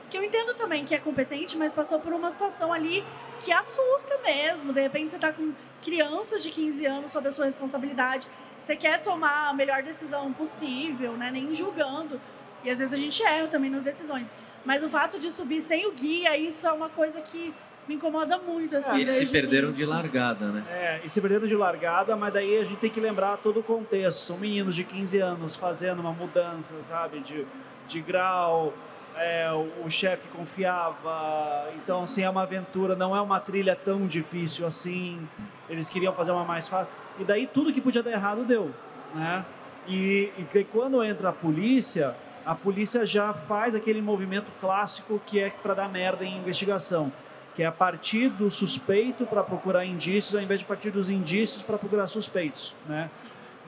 [0.10, 3.04] que eu entendo também que é competente, mas passou por uma situação ali
[3.42, 4.72] que assusta mesmo.
[4.72, 8.28] De repente, você tá com crianças de 15 anos sob a sua responsabilidade.
[8.60, 11.30] Você quer tomar a melhor decisão possível, né?
[11.32, 12.20] Nem julgando.
[12.64, 14.32] E às vezes a gente erra também nas decisões.
[14.64, 17.54] Mas o fato de subir sem o guia, isso é uma coisa que
[17.88, 18.98] me incomoda muito, assim.
[18.98, 20.64] E eles se desde o perderam de largada, né?
[20.70, 23.64] É, e se perderam de largada, mas daí a gente tem que lembrar todo o
[23.64, 24.22] contexto.
[24.22, 27.46] São meninos de 15 anos fazendo uma mudança, sabe, de,
[27.88, 28.74] de grau.
[29.18, 29.50] É,
[29.84, 31.70] o, chefe que confiava.
[31.76, 35.26] Então, assim, é uma aventura, não é uma trilha tão difícil assim.
[35.70, 36.92] Eles queriam fazer uma mais fácil.
[37.20, 38.72] E daí tudo que podia dar errado deu,
[39.14, 39.46] né?
[39.88, 45.50] E, e quando entra a polícia, a polícia já faz aquele movimento clássico que é
[45.50, 47.12] para dar merda em investigação
[47.56, 51.64] que é a partir do suspeito para procurar indícios, ao invés de partir dos indícios
[51.64, 53.10] para procurar suspeitos, né?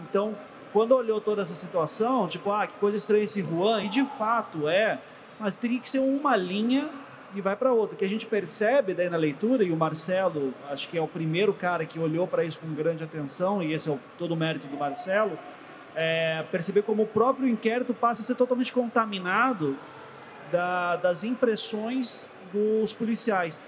[0.02, 0.36] Então,
[0.74, 4.68] quando olhou toda essa situação, tipo, ah, que coisa estranha esse Juan, e de fato
[4.68, 5.00] é,
[5.40, 6.90] mas teria que ser uma linha
[7.36, 7.96] e vai para outra.
[7.96, 11.08] O que a gente percebe daí na leitura, e o Marcelo, acho que é o
[11.08, 14.38] primeiro cara que olhou para isso com grande atenção, e esse é o, todo o
[14.38, 15.38] mérito do Marcelo,
[15.96, 19.76] é perceber como o próprio inquérito passa a ser totalmente contaminado
[20.52, 23.60] da- das impressões dos policiais.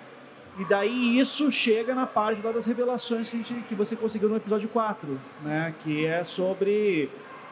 [0.57, 4.67] E daí isso chega na parte das revelações que, gente, que você conseguiu no episódio
[4.69, 5.73] 4, né?
[5.83, 7.09] Que é sobre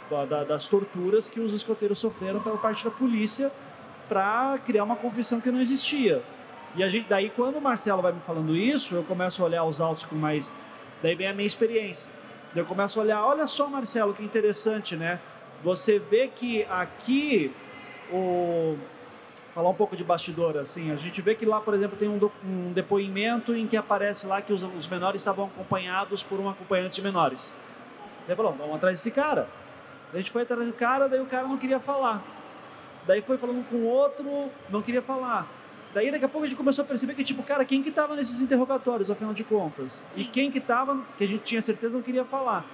[0.10, 3.52] da- das torturas que os escoteiros sofreram pela parte da polícia
[4.08, 6.22] para criar uma confissão que não existia.
[6.76, 9.64] E a gente, daí quando o Marcelo vai me falando isso, eu começo a olhar
[9.64, 10.54] os autos com mais...
[11.02, 12.12] Daí vem a minha experiência.
[12.56, 15.20] Eu começo a olhar, olha só Marcelo, que interessante, né?
[15.64, 17.54] Você vê que aqui
[18.12, 18.78] o
[19.54, 22.20] falar um pouco de bastidor, assim, a gente vê que lá, por exemplo, tem um,
[22.20, 26.48] do- um depoimento em que aparece lá que os, os menores estavam acompanhados por um
[26.48, 27.52] acompanhante de menores.
[28.28, 29.48] Daí falou, vamos atrás desse cara.
[30.14, 32.22] A gente foi atrás do cara, daí o cara não queria falar.
[33.08, 35.48] Daí foi falando com outro, não queria falar.
[35.94, 38.16] Daí daqui a pouco a gente começou a perceber que, tipo, cara, quem que tava
[38.16, 40.04] nesses interrogatórios, afinal de contas?
[40.16, 42.66] E quem que tava, que a gente tinha certeza não queria falar.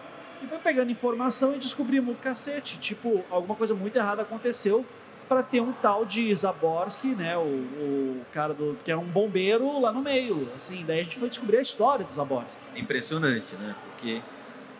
[0.41, 4.83] E foi pegando informação e descobrimos, cacete, tipo, alguma coisa muito errada aconteceu
[5.29, 9.79] para ter um tal de Zaborski, né, o, o cara do que é um bombeiro
[9.79, 12.61] lá no meio, assim, daí a gente foi descobrir a história do Zaborski.
[12.75, 13.73] Impressionante, né?
[13.85, 14.21] Porque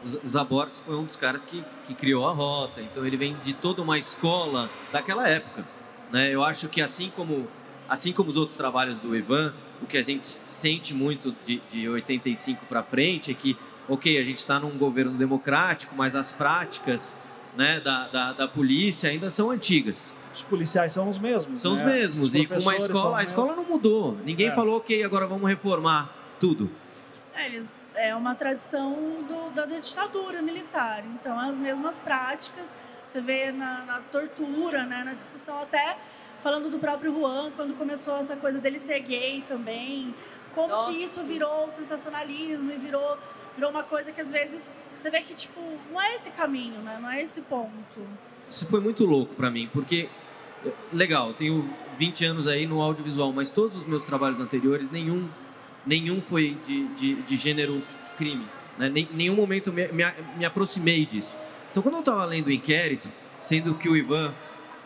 [0.04, 3.36] os, os Abortos foi um dos caras que, que criou a rota, então ele vem
[3.44, 5.66] de toda uma escola daquela época,
[6.12, 6.34] né?
[6.34, 7.48] Eu acho que assim como
[7.88, 11.88] assim como os outros trabalhos do Ivan, o que a gente sente muito de, de
[11.88, 13.58] 85 para frente é que,
[13.90, 17.16] ok, a gente está num governo democrático, mas as práticas
[17.56, 20.14] né, da, da, da polícia ainda são antigas.
[20.34, 21.62] Os policiais são os mesmos.
[21.62, 21.86] São os né?
[21.86, 22.30] mesmos.
[22.30, 24.18] Os E com uma escola, a os escola não mudou.
[24.26, 24.56] Ninguém É.
[24.56, 26.72] falou, ok, agora vamos reformar tudo.
[27.36, 28.94] É, eles, é uma tradição
[29.28, 31.04] do- da ditadura militar.
[31.06, 32.74] Então, as mesmas práticas,
[33.06, 35.98] você vê na, na tortura, né, na discussão até
[36.42, 40.14] falando do próprio Juan, quando começou essa coisa dele ser gay também,
[40.54, 43.18] como Nossa, que isso virou sensacionalismo e virou,
[43.56, 45.60] virou uma coisa que às vezes você vê que, tipo,
[45.92, 48.02] não é esse caminho, né, não é esse ponto.
[48.50, 50.10] Isso foi muito louco pra mim, porque
[50.92, 55.30] legal, eu tenho 20 anos aí no audiovisual, mas todos os meus trabalhos anteriores, nenhum,
[55.86, 57.82] nenhum foi de, de, de gênero
[58.18, 58.48] crime.
[58.78, 58.90] Né?
[58.90, 60.04] Nem, nenhum momento me, me,
[60.38, 61.36] me aproximei disso.
[61.72, 63.10] Então, quando eu estava lendo o inquérito,
[63.42, 64.34] sendo que o Ivan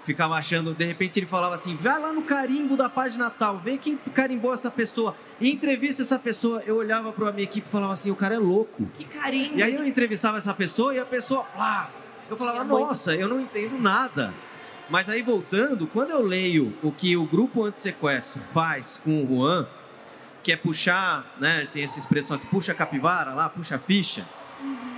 [0.06, 3.78] ficava achando, de repente ele falava assim: vai lá no carimbo da página tal, vê
[3.78, 6.64] quem carimbou essa pessoa, entrevista essa pessoa.
[6.66, 8.90] Eu olhava para a minha equipe e falava assim: o cara é louco.
[8.94, 9.58] Que carinho.
[9.58, 11.92] E aí eu entrevistava essa pessoa e a pessoa, lá,
[12.30, 14.34] eu falava: nossa, eu não entendo nada.
[14.90, 19.68] Mas aí voltando, quando eu leio o que o grupo anti-sequestro faz com o Juan,
[20.48, 24.26] que é puxar, né, tem essa expressão aqui, puxa capivara lá, puxa ficha,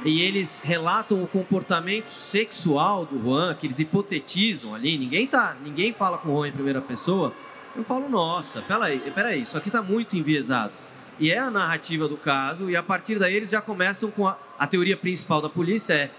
[0.05, 5.91] e eles relatam o comportamento sexual do Juan, que eles hipotetizam ali, ninguém tá, ninguém
[5.91, 7.33] fala com o Juan em primeira pessoa.
[7.75, 10.71] Eu falo, nossa, peraí, peraí, isso aqui tá muito enviesado.
[11.19, 14.37] E é a narrativa do caso, e a partir daí eles já começam com a,
[14.55, 16.11] a teoria principal da polícia é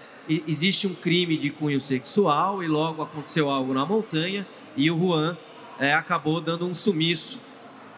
[0.45, 5.37] existe um crime de cunho sexual e logo aconteceu algo na montanha e o Juan
[5.79, 7.39] é, acabou dando um sumiço.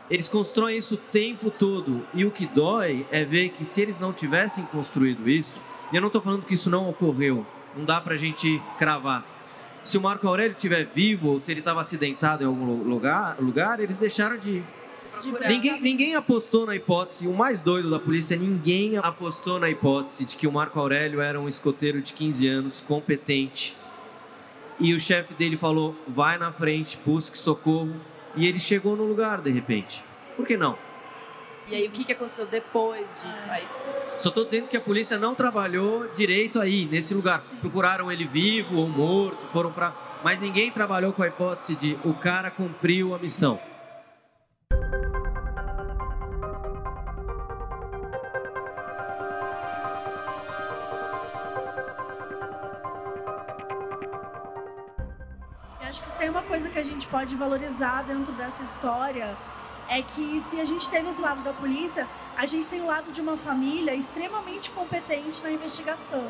[0.10, 4.00] Eles constroem isso o tempo todo e o que dói é ver que se eles
[4.00, 5.62] não tivessem construído isso,
[5.92, 9.26] e eu não estou falando que isso não ocorreu, não dá para a gente cravar.
[9.84, 13.80] Se o Marco Aurélio estiver vivo ou se ele estava acidentado em algum lugar, lugar,
[13.80, 14.64] eles deixaram de ir.
[15.48, 20.36] Ninguém, ninguém apostou na hipótese, o mais doido da polícia, ninguém apostou na hipótese de
[20.36, 23.76] que o Marco Aurélio era um escoteiro de 15 anos, competente.
[24.80, 27.94] E o chefe dele falou: vai na frente, busque socorro.
[28.36, 30.04] E ele chegou no lugar de repente.
[30.36, 30.78] Por que não?
[31.70, 33.48] E aí, o que, que aconteceu depois disso?
[34.18, 37.42] Só estou dizendo que a polícia não trabalhou direito aí, nesse lugar.
[37.62, 39.94] Procuraram ele vivo ou morto, foram para.
[40.24, 43.60] Mas ninguém trabalhou com a hipótese de o cara cumpriu a missão.
[57.14, 59.38] Pode valorizar dentro dessa história
[59.88, 63.12] é que se a gente teve esse lado da polícia, a gente tem o lado
[63.12, 66.28] de uma família extremamente competente na investigação.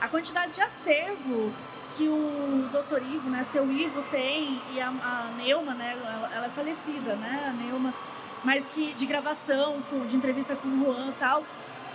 [0.00, 1.52] A quantidade de acervo
[1.96, 6.46] que o doutor Ivo, né, seu Ivo tem e a, a Neuma, né, ela, ela,
[6.46, 7.92] é falecida, né, a Neuma,
[8.44, 11.42] mas que de gravação, com, de entrevista com o Juan e tal,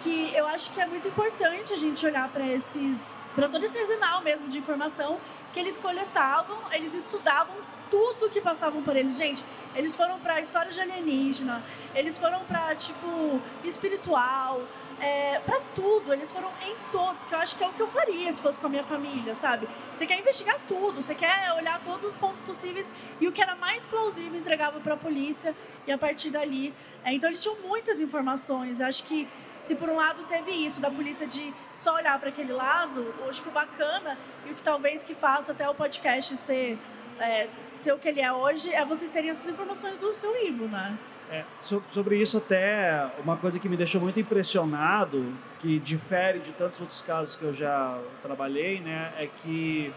[0.02, 3.78] que eu acho que é muito importante a gente olhar para esses, para todo esse
[3.80, 5.18] arsenal mesmo de informação
[5.54, 7.56] que eles coletavam, eles estudavam
[7.90, 9.18] tudo que passavam por eles.
[9.18, 9.44] Gente,
[9.76, 14.62] eles foram para história de alienígena, eles foram para tipo espiritual,
[15.00, 16.14] é, para tudo.
[16.14, 18.60] Eles foram em todos, que eu acho que é o que eu faria se fosse
[18.60, 19.68] com a minha família, sabe?
[19.94, 23.56] Você quer investigar tudo, você quer olhar todos os pontos possíveis e o que era
[23.56, 26.74] mais plausível entregava para a polícia e a partir dali.
[27.04, 28.80] É, então eles tinham muitas informações.
[28.80, 29.28] Eu acho que
[29.60, 33.42] se por um lado teve isso da polícia de só olhar para aquele lado, acho
[33.42, 36.78] que o bacana e o que talvez que faça até o podcast ser
[37.20, 40.68] é, ser o que ele é hoje, é vocês terem essas informações do seu livro,
[40.68, 40.98] né?
[41.30, 46.80] É, sobre isso até uma coisa que me deixou muito impressionado, que difere de tantos
[46.80, 49.94] outros casos que eu já trabalhei, né, é que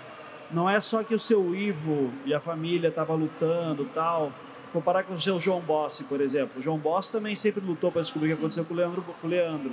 [0.51, 4.33] não é só que o seu Ivo e a família estavam lutando tal,
[4.73, 6.59] comparar com o seu João Bossi, por exemplo.
[6.59, 8.33] O João Bossi também sempre lutou para descobrir Sim.
[8.33, 9.73] o que aconteceu com o Leandro, com o Leandro.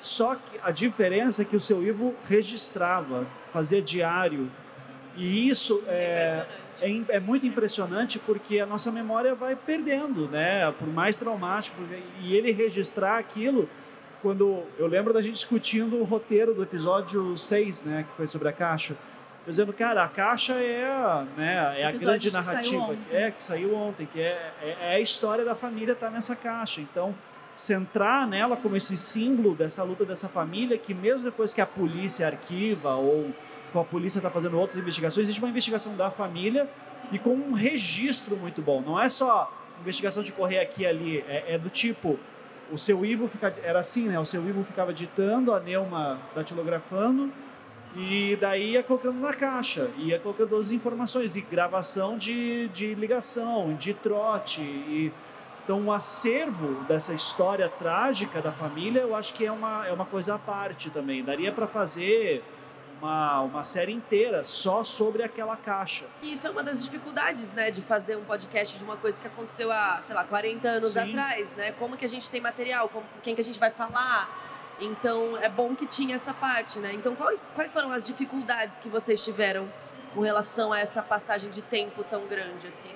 [0.00, 4.50] Só que a diferença é que o seu Ivo registrava, fazia diário.
[5.16, 6.46] E isso é, é,
[7.08, 10.70] é, muito impressionante porque a nossa memória vai perdendo, né?
[10.78, 11.76] Por mais traumático.
[12.20, 13.68] E ele registrar aquilo,
[14.22, 18.06] quando eu lembro da gente discutindo o roteiro do episódio 6, né?
[18.08, 18.96] Que foi sobre a caixa.
[19.46, 22.94] Dizendo, cara, a caixa é, né, é a grande narrativa.
[23.08, 26.36] Que é, que saiu ontem, que é, é, é a história da família tá nessa
[26.36, 26.82] caixa.
[26.82, 27.14] Então,
[27.56, 32.26] centrar nela como esse símbolo dessa luta dessa família, que mesmo depois que a polícia
[32.26, 33.34] arquiva ou
[33.74, 36.68] a polícia está fazendo outras investigações, existe uma investigação da família
[37.10, 38.80] e com um registro muito bom.
[38.80, 42.18] Não é só investigação de correr aqui e ali, é, é do tipo,
[42.70, 44.18] o seu Ivo fica, era assim, né?
[44.18, 47.32] O seu Ivo ficava ditando, a Neuma datilografando,
[47.96, 53.74] e daí ia colocando na caixa, ia colocando as informações, e gravação de, de ligação,
[53.74, 55.12] de trote, e...
[55.64, 60.06] Então, o acervo dessa história trágica da família, eu acho que é uma, é uma
[60.06, 61.22] coisa à parte também.
[61.22, 62.42] Daria para fazer
[63.00, 66.04] uma, uma série inteira só sobre aquela caixa.
[66.22, 69.26] E isso é uma das dificuldades, né, de fazer um podcast de uma coisa que
[69.26, 71.00] aconteceu há, sei lá, 40 anos Sim.
[71.00, 71.72] atrás, né?
[71.72, 74.46] Como que a gente tem material, com quem que a gente vai falar.
[74.80, 76.92] Então, é bom que tinha essa parte, né?
[76.94, 79.68] Então, quais, quais foram as dificuldades que vocês tiveram
[80.14, 82.90] com relação a essa passagem de tempo tão grande assim?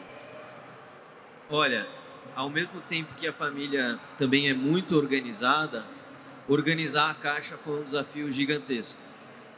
[1.50, 1.86] Olha,
[2.34, 5.84] ao mesmo tempo que a família também é muito organizada,
[6.48, 9.01] organizar a caixa foi um desafio gigantesco.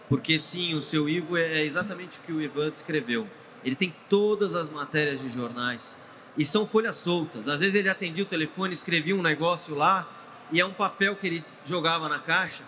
[0.09, 3.27] Porque sim, o seu Ivo é exatamente o que o Ivan descreveu.
[3.65, 5.97] Ele tem todas as matérias de jornais
[6.37, 7.49] e são folhas soltas.
[7.49, 10.07] Às vezes ele atendia o telefone, escrevia um negócio lá
[10.53, 12.63] e é um papel que ele jogava na caixa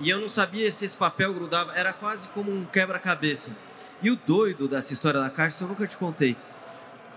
[0.00, 3.52] e eu não sabia se esse papel grudava, era quase como um quebra-cabeça.
[4.02, 6.36] E o doido dessa história da caixa, eu nunca te contei.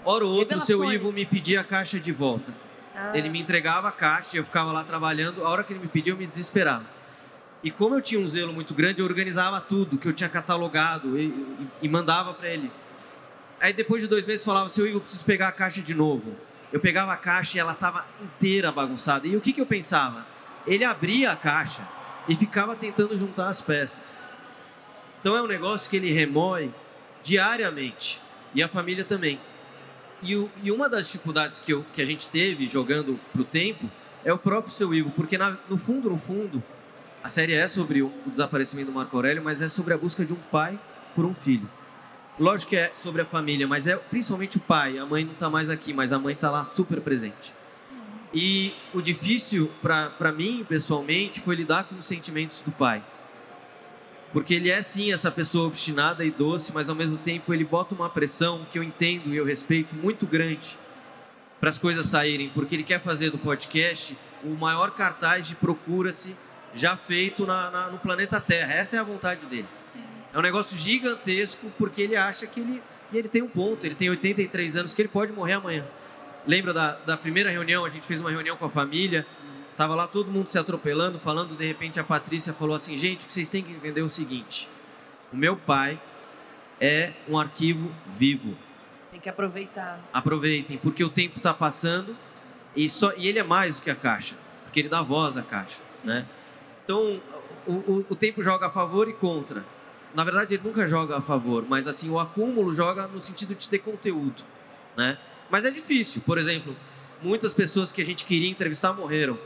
[0.06, 2.54] Hora ou outra, o seu Ivo me pedia a caixa de volta.
[2.96, 3.18] Ah.
[3.18, 5.44] Ele me entregava a caixa, eu ficava lá trabalhando.
[5.44, 6.86] A hora que ele me pedia, eu me desesperava.
[7.64, 11.18] E como eu tinha um zelo muito grande, eu organizava tudo que eu tinha catalogado
[11.18, 12.72] e, e, e mandava para ele.
[13.60, 16.36] Aí depois de dois meses falava, seu Igor, preciso pegar a caixa de novo.
[16.72, 19.26] Eu pegava a caixa e ela estava inteira bagunçada.
[19.28, 20.26] E o que, que eu pensava?
[20.66, 21.82] Ele abria a caixa
[22.28, 24.24] e ficava tentando juntar as peças.
[25.20, 26.72] Então é um negócio que ele remói
[27.24, 28.22] diariamente.
[28.54, 29.40] E a família também.
[30.22, 33.90] E, o, e uma das dificuldades que, eu, que a gente teve jogando pro tempo
[34.24, 35.12] é o próprio seu Igor.
[35.14, 36.62] Porque na, no fundo, no fundo,
[37.24, 40.34] a série é sobre o, desaparecimento do Marco Aurélio, mas é sobre a busca de
[40.34, 40.80] um pai
[41.16, 41.70] por um filho.
[42.40, 44.98] Lógico que é sobre a família, mas é principalmente o pai.
[44.98, 47.54] A mãe não está mais aqui, mas a mãe está lá super presente.
[48.34, 53.04] E o difícil para mim, pessoalmente, foi lidar com os sentimentos do pai.
[54.32, 57.96] Porque ele é sim essa pessoa obstinada e doce, mas ao mesmo tempo ele bota
[57.96, 60.78] uma pressão que eu entendo e eu respeito muito grande
[61.60, 66.36] para as coisas saírem, porque ele quer fazer do podcast o maior cartaz de procura-se
[66.74, 68.74] já feito na, na, no planeta Terra.
[68.74, 69.68] Essa é a vontade dele.
[69.86, 70.04] Sim.
[70.34, 72.82] É um negócio gigantesco porque ele acha que ele.
[73.12, 75.86] E ele tem um ponto, ele tem 83 anos, que ele pode morrer amanhã.
[76.46, 77.86] Lembra da, da primeira reunião?
[77.86, 79.26] A gente fez uma reunião com a família,
[79.78, 81.56] tava lá todo mundo se atropelando, falando.
[81.56, 84.10] De repente a Patrícia falou assim: gente, o que vocês têm que entender é o
[84.10, 84.70] seguinte:
[85.32, 86.00] o meu pai
[86.80, 88.56] é um arquivo vivo.
[89.12, 90.00] Tem que aproveitar.
[90.14, 92.16] Aproveitem, porque o tempo está passando
[92.76, 95.42] e, só, e ele é mais do que a caixa, porque ele dá voz à
[95.42, 95.80] caixa.
[96.04, 96.26] Né?
[96.88, 97.20] Então,
[97.68, 99.66] o, o, o tempo joga a favor e contra
[100.18, 103.68] na verdade ele nunca joga a favor, mas assim o acúmulo joga no sentido de
[103.68, 104.44] ter conteúdo,
[104.96, 105.18] né?
[105.48, 106.76] Mas é difícil, por exemplo,
[107.22, 109.38] muitas pessoas que a gente queria entrevistar morreram.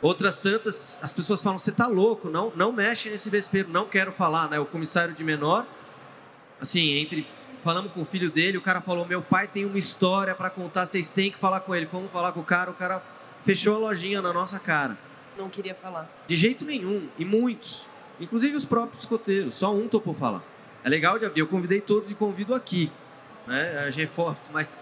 [0.00, 2.30] Outras tantas, as pessoas falam: "Você tá louco?
[2.30, 4.58] Não, não mexe nesse vespeiro, não quero falar", né?
[4.58, 5.66] O comissário de menor,
[6.60, 7.26] assim, entre
[7.62, 10.86] falamos com o filho dele, o cara falou: "Meu pai tem uma história para contar,
[10.86, 11.86] vocês têm que falar com ele".
[11.86, 13.02] Fomos falar com o cara, o cara
[13.44, 14.96] fechou a lojinha na nossa cara.
[15.38, 16.10] Não queria falar.
[16.26, 17.86] De jeito nenhum, e muitos.
[18.20, 20.42] Inclusive os próprios escoteiros, só um topou falar.
[20.84, 22.90] É legal de abrir, eu convidei todos e convido aqui,
[23.46, 23.86] né?
[23.86, 24.76] As reforços, mas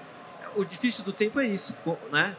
[0.57, 1.75] o difícil do tempo é isso,
[2.11, 2.35] né?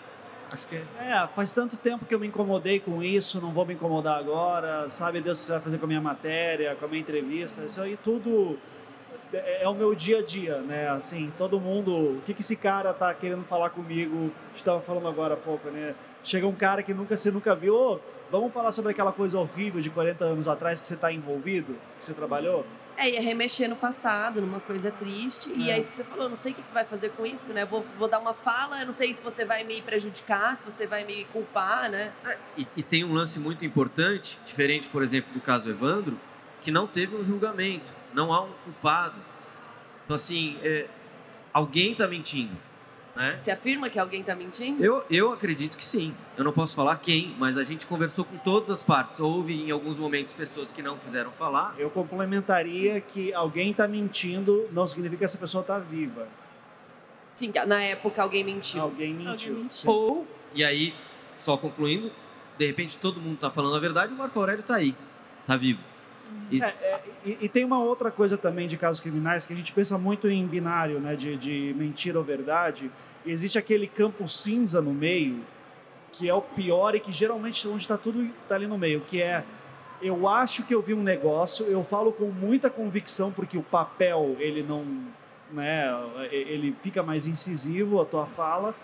[0.51, 0.83] Acho que é.
[0.99, 4.89] é, faz tanto tempo que eu me incomodei com isso, não vou me incomodar agora.
[4.89, 7.63] Sabe Deus o que você vai fazer com a minha matéria, com a minha entrevista.
[7.63, 8.57] Isso aí tudo
[9.33, 10.89] é, é o meu dia a dia, né?
[10.89, 12.17] Assim, todo mundo.
[12.17, 14.15] O que, que esse cara tá querendo falar comigo?
[14.15, 15.93] A gente estava falando agora há pouco, né?
[16.27, 17.73] Chega um cara que nunca você nunca viu.
[17.73, 17.99] Oh,
[18.29, 22.05] Vamos falar sobre aquela coisa horrível de 40 anos atrás que você está envolvido, que
[22.05, 22.65] você trabalhou?
[22.97, 25.49] É, ia remexer no passado, numa coisa triste.
[25.53, 25.55] É.
[25.55, 27.25] E é isso que você falou, eu não sei o que você vai fazer com
[27.25, 27.63] isso, né?
[27.63, 30.85] Vou, vou dar uma fala, eu não sei se você vai me prejudicar, se você
[30.85, 32.11] vai me culpar, né?
[32.25, 36.19] É, e, e, tem um lance muito importante, diferente, por exemplo, do caso Evandro,
[36.61, 39.15] que não teve um julgamento, não há um culpado.
[40.03, 40.87] Então, assim, é,
[41.53, 42.66] alguém está mentindo.
[43.17, 43.35] Né?
[43.39, 44.83] Você afirma que alguém está mentindo?
[44.85, 46.13] Eu, eu acredito que sim.
[46.37, 49.19] Eu não posso falar quem, mas a gente conversou com todas as partes.
[49.19, 51.73] Houve em alguns momentos pessoas que não quiseram falar.
[51.79, 56.27] Eu complementaria que alguém está mentindo não significa que essa pessoa está viva.
[57.33, 58.81] Sim, na época alguém mentiu.
[58.81, 59.31] Alguém mentiu.
[59.31, 59.89] Alguém mentiu.
[59.89, 60.93] Ou, e aí,
[61.37, 62.11] só concluindo,
[62.55, 64.95] de repente todo mundo está falando a verdade e o Marco Aurélio está aí,
[65.41, 65.79] está vivo.
[66.51, 69.73] É, é, e, e, tem uma outra coisa também de casos criminais que a gente
[69.73, 72.89] pensa muito em binário, né, de, de mentira ou verdade
[73.31, 75.41] existe aquele campo cinza no meio,
[76.11, 79.21] que é o pior e que geralmente onde está tudo tá ali no meio, que
[79.21, 79.43] é
[80.01, 84.35] eu acho que eu vi um negócio, eu falo com muita convicção porque o papel
[84.39, 84.85] ele não,
[85.51, 85.91] né,
[86.29, 88.75] ele fica mais incisivo a tua fala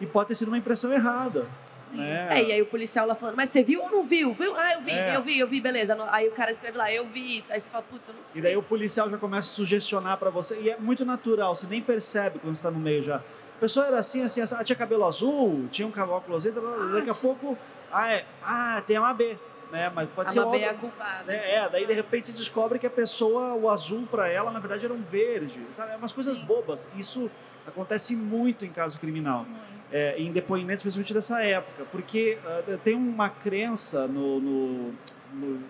[0.00, 1.46] e pode ter sido uma impressão errada.
[1.92, 2.28] Né?
[2.30, 4.34] É, e aí o policial lá falando, mas você viu ou não viu?
[4.34, 4.54] viu?
[4.56, 5.16] Ah, eu vi, é.
[5.16, 5.96] eu vi, eu vi, beleza.
[6.10, 7.52] Aí o cara escreve lá, eu vi isso.
[7.52, 8.38] Aí você fala, putz, eu não sei.
[8.38, 10.58] E daí o policial já começa a sugestionar para você.
[10.60, 13.16] E é muito natural, você nem percebe quando está no meio já.
[13.16, 16.52] A pessoa era assim, assim, assim ah, tinha cabelo azul, tinha um cavalo azul,
[16.92, 17.56] daqui a pouco,
[17.90, 19.38] ah, é, ah, tem uma B.
[19.70, 19.90] Né?
[19.94, 21.24] Mas pode a ser outra, é a culpada.
[21.24, 21.54] Né?
[21.54, 24.84] É, daí de repente se descobre que a pessoa, o azul para ela, na verdade
[24.84, 25.60] era um verde.
[25.70, 25.92] Sabe?
[25.92, 26.44] É umas coisas Sim.
[26.44, 26.86] bobas.
[26.96, 27.30] Isso
[27.66, 29.46] acontece muito em caso criminal.
[29.92, 31.84] É, em depoimentos, principalmente dessa época.
[31.92, 34.94] Porque uh, tem uma crença no, no,
[35.32, 35.62] no,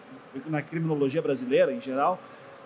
[0.46, 2.18] na criminologia brasileira, em geral,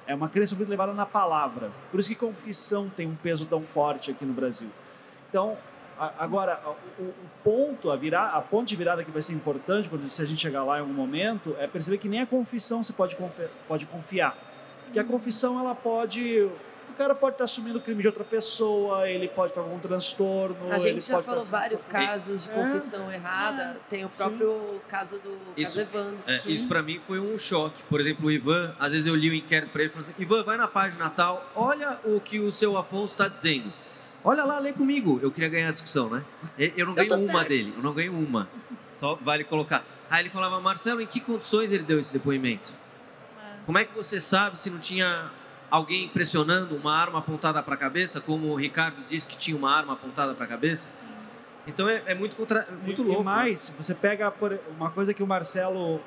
[0.07, 1.71] é uma crença muito levada na palavra.
[1.91, 4.69] Por isso que confissão tem um peso tão forte aqui no Brasil.
[5.29, 5.57] Então,
[6.19, 6.61] agora,
[6.99, 7.13] o,
[7.45, 10.41] ponto, a, virar, a ponte de virada que vai ser importante quando se a gente
[10.41, 13.17] chegar lá em algum momento é perceber que nem a confissão se pode,
[13.69, 14.37] pode confiar.
[14.85, 16.49] Porque a confissão ela pode
[16.91, 19.79] o cara pode estar assumindo o crime de outra pessoa, ele pode estar com um
[19.79, 20.57] transtorno.
[20.71, 22.53] A ele gente já pode falou vários casos de É.
[22.55, 23.81] confissão errada.
[23.89, 26.19] Tem o próprio caso do Isso- caso Evandro.
[26.27, 27.83] É, isso pra mim foi um choque.
[27.89, 30.43] Por exemplo, o Ivan, às vezes eu li o inquérito pra ele falando assim, Ivan,
[30.43, 33.73] vai na página tal, olha o que o seu Afonso está dizendo.
[34.23, 35.19] Olha lá, lê comigo.
[35.23, 36.23] Eu queria ganhar a discussão, né?
[36.77, 37.49] Eu não ganho tô uma certo.
[37.49, 38.49] dele, eu não ganho uma.
[38.99, 39.83] Só vale colocar.
[40.11, 42.75] Aí ele falava, Marcelo, em que condições ele deu esse depoimento?
[43.65, 45.31] Como é que você sabe se não tinha
[45.71, 49.71] alguém pressionando uma arma apontada para a cabeça, como o Ricardo disse que tinha uma
[49.71, 50.89] arma apontada para a cabeça?
[51.67, 52.67] Então é, é muito, contra...
[52.83, 53.23] muito e, louco.
[53.23, 56.01] E mais, você pega por- uma coisa que o Marcelo.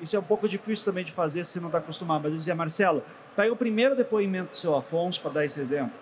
[0.00, 2.38] Isso é um pouco difícil também de fazer se você não está acostumado, mas eu
[2.38, 3.02] dizia, Marcelo,
[3.36, 5.92] pega o primeiro depoimento do seu Afonso, para dar esse exemplo,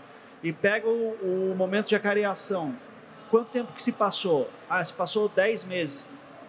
[0.42, 2.74] e pega o, o momento de acareação.
[3.28, 4.48] Quanto tempo que se passou?
[4.70, 6.06] Ah, se passou 10 meses.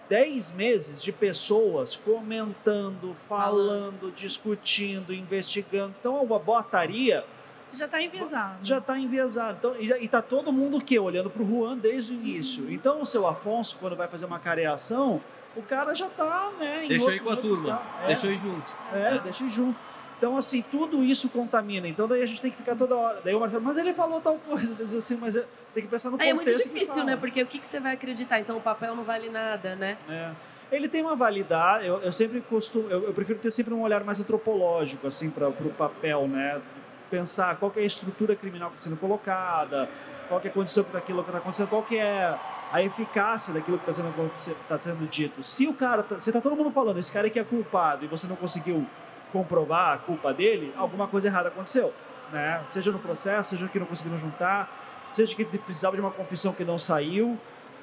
[0.10, 5.94] 10 meses de pessoas comentando, falando, discutindo, investigando.
[6.00, 7.24] Então, a boataria
[7.70, 8.58] Você já tá enviesado.
[8.66, 9.58] já está enviesado.
[9.60, 10.98] Então, e, já- e tá todo mundo o quê?
[10.98, 12.72] Olhando para o Juan desde o início.
[12.72, 15.22] Então, o seu Afonso, quando vai fazer uma careação,
[15.56, 16.86] o cara já está, né?
[16.86, 17.82] em Deixa eu ir com a turma.
[18.04, 18.72] É, deixa eu ir junto.
[18.92, 19.80] É, deixa ir junto.
[20.20, 21.88] Então, assim, tudo isso contamina.
[21.88, 23.22] Então, daí a gente tem que ficar toda hora.
[23.24, 24.76] Daí o Marcelo, mas ele falou tal coisa.
[24.76, 26.42] Diz assim, mas é- você tem que pensar no Aí contexto.
[26.50, 27.06] é muito que difícil, fala.
[27.06, 27.16] né?
[27.16, 28.38] Porque o que, que você vai acreditar?
[28.38, 29.98] Então o papel não vale nada, né?
[30.10, 30.32] É.
[30.74, 34.04] Ele tem uma validade, eu, eu sempre costumo, eu, eu prefiro ter sempre um olhar
[34.04, 36.62] mais antropológico, assim, para o papel, né?
[37.10, 39.90] Pensar qual que é a estrutura criminal que está sendo colocada,
[40.28, 42.38] qual que é a condição daquilo que está acontecendo, qual que é
[42.74, 45.42] a eficácia daquilo que está sendo, tá sendo dito.
[45.44, 48.08] Se o cara, tá, se tá todo mundo falando, esse cara aqui é culpado e
[48.08, 48.86] você não conseguiu
[49.32, 51.94] comprovar a culpa dele, alguma coisa errada aconteceu,
[52.32, 52.62] né?
[52.68, 56.64] Seja no processo, seja que não conseguiram juntar, seja que precisava de uma confissão que
[56.64, 57.38] não saiu,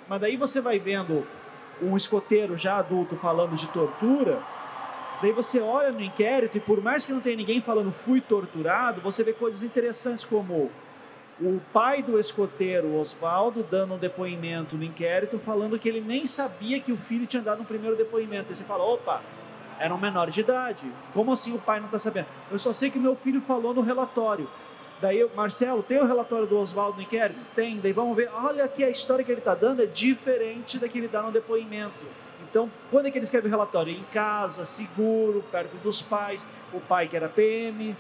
[0.09, 1.26] mas daí você vai vendo
[1.80, 4.40] um escoteiro já adulto falando de tortura,
[5.20, 9.01] daí você olha no inquérito e por mais que não tenha ninguém falando fui torturado,
[9.01, 10.70] você vê coisas interessantes como
[11.38, 16.80] o pai do escoteiro, Oswaldo, dando um depoimento no inquérito falando que ele nem sabia
[16.80, 18.47] que o filho tinha dado um primeiro depoimento.
[18.49, 19.20] Aí você fala, opa,
[19.79, 20.91] era um menor de idade.
[21.12, 22.27] Como assim o pai não está sabendo?
[22.51, 24.49] Eu só sei que meu filho falou no relatório.
[25.01, 27.39] Daí, eu, Marcelo, tem o relatório do Oswaldo no inquérito?
[27.55, 27.79] Tem.
[27.79, 28.31] Daí vamos ver.
[28.33, 31.31] Olha que a história que ele está dando é diferente da que ele dá no
[31.31, 32.05] depoimento.
[32.49, 33.93] Então, quando é que ele escreve o relatório?
[33.93, 36.47] Em casa, seguro, perto dos pais.
[36.72, 37.95] O pai que era PM,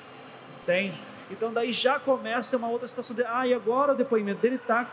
[0.62, 0.98] entende?
[1.30, 3.14] Então, daí já começa uma outra situação.
[3.14, 4.86] De, ah, e agora o depoimento dele está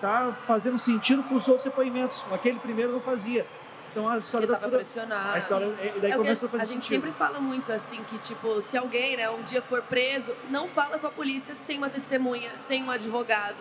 [0.00, 2.24] tá fazendo sentido com os outros depoimentos.
[2.32, 3.44] Aquele primeiro não fazia.
[3.90, 5.34] Então, a história Porque da tava pressionado.
[5.34, 5.66] a história,
[5.96, 7.02] e daí É começa a fazer a gente sentido.
[7.02, 10.98] sempre fala muito assim que tipo se alguém né um dia for preso não fala
[10.98, 13.56] com a polícia sem uma testemunha sem um advogado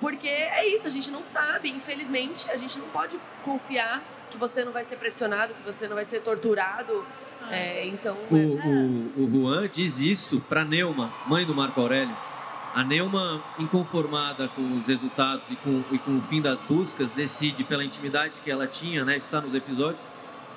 [0.00, 4.00] porque é isso a gente não sabe infelizmente a gente não pode confiar
[4.30, 7.04] que você não vai ser pressionado que você não vai ser torturado
[7.50, 12.16] é, então O, é, o, o Juan diz isso pra Neuma, mãe do Marco Aurélio.
[12.74, 17.62] A Neuma, inconformada com os resultados e com, e com o fim das buscas, decide,
[17.62, 20.02] pela intimidade que ela tinha, né, está nos episódios,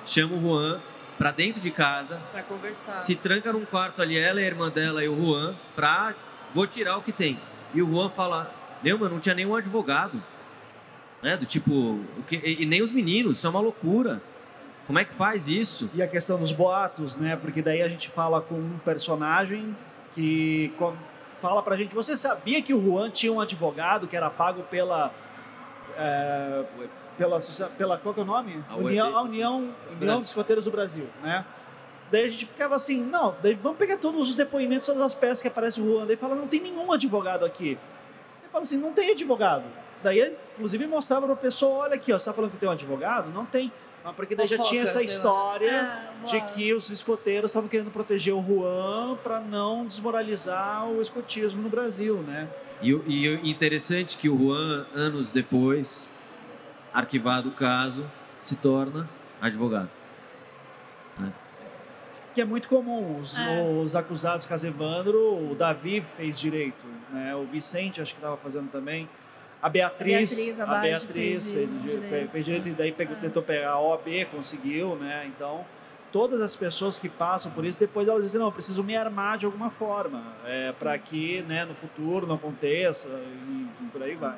[0.04, 0.80] chama o Juan
[1.16, 4.68] pra dentro de casa, para conversar se tranca num quarto ali, ela e a irmã
[4.68, 6.12] dela e o Juan, pra
[6.52, 7.38] vou tirar o que tem.
[7.72, 8.52] E o Juan fala,
[8.82, 10.20] Neuma, não tinha nenhum advogado.
[11.22, 14.20] Né, do tipo, o que, e, e nem os meninos, isso é uma loucura.
[14.88, 15.88] Como é que faz isso?
[15.94, 17.36] E a questão dos boatos, né?
[17.36, 19.76] Porque daí a gente fala com um personagem
[20.14, 20.72] que
[21.40, 25.12] fala pra gente, você sabia que o Juan tinha um advogado que era pago pela...
[25.96, 26.64] é,
[27.16, 27.40] pela,
[27.76, 28.62] pela qual que é o nome?
[28.68, 31.44] A União, a União, União dos Escoteiros do Brasil, né?
[32.10, 35.42] Daí a gente ficava assim, não, daí vamos pegar todos os depoimentos, todas as peças
[35.42, 36.06] que aparece o Juan.
[36.06, 37.70] Daí fala, não tem nenhum advogado aqui.
[37.70, 39.64] Ele fala assim, não tem advogado.
[40.02, 43.30] Daí, inclusive, mostrava pra pessoa, olha aqui, ó, você tá falando que tem um advogado?
[43.30, 43.70] Não tem.
[44.04, 48.32] Mas porque daí já tinha essa história É, de que os escoteiros estavam querendo proteger
[48.34, 52.48] o Juan para não desmoralizar o escotismo no Brasil, né?
[52.80, 56.08] E, o- e interessante que o Juan, anos depois,
[56.94, 58.04] arquivado o caso,
[58.42, 59.08] se torna
[59.40, 59.90] advogado.
[62.34, 63.20] Que é muito comum.
[63.20, 63.62] Os, É.
[63.82, 67.34] os acusados Casevandro, o Davi fez direito, né?
[67.34, 69.08] O Vicente acho que estava fazendo também.
[69.60, 72.08] A Beatriz, Beatriz a Abad Beatriz fez fez, direito.
[72.08, 75.26] fez, fez direito e daí pegou- tentou pegar a OAB, conseguiu, né?
[75.26, 75.64] Então,
[76.12, 79.36] todas as pessoas que passam por isso, depois elas dizem, não, eu preciso me armar
[79.36, 84.14] de alguma forma, é, para que né, no futuro não aconteça e, e por aí
[84.14, 84.36] vai.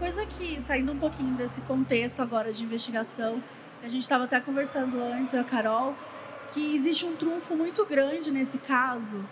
[0.00, 3.44] Coisa que, saindo um pouquinho desse contexto agora de investigação,
[3.82, 5.94] a gente estava até conversando antes, eu a Carol,
[6.52, 9.22] que existe um trunfo muito grande nesse caso,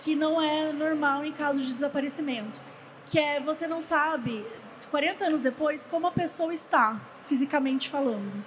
[0.00, 2.60] que não é normal em casos de desaparecimento.
[3.06, 4.44] que é você não sabe,
[4.90, 8.44] 40 anos depois, como a pessoa está, fisicamente falando.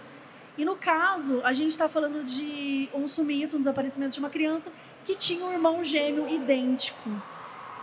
[0.58, 4.70] E no caso, a gente está falando de um sumiço, um desaparecimento de uma criança
[5.06, 7.10] que tinha um irmão gêmeo idêntico.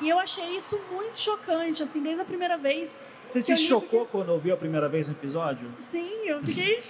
[0.03, 2.94] E eu achei isso muito chocante, assim, desde a primeira vez.
[3.29, 5.68] Você se chocou quando ouviu a primeira vez o episódio?
[5.79, 6.83] Sim, eu fiquei.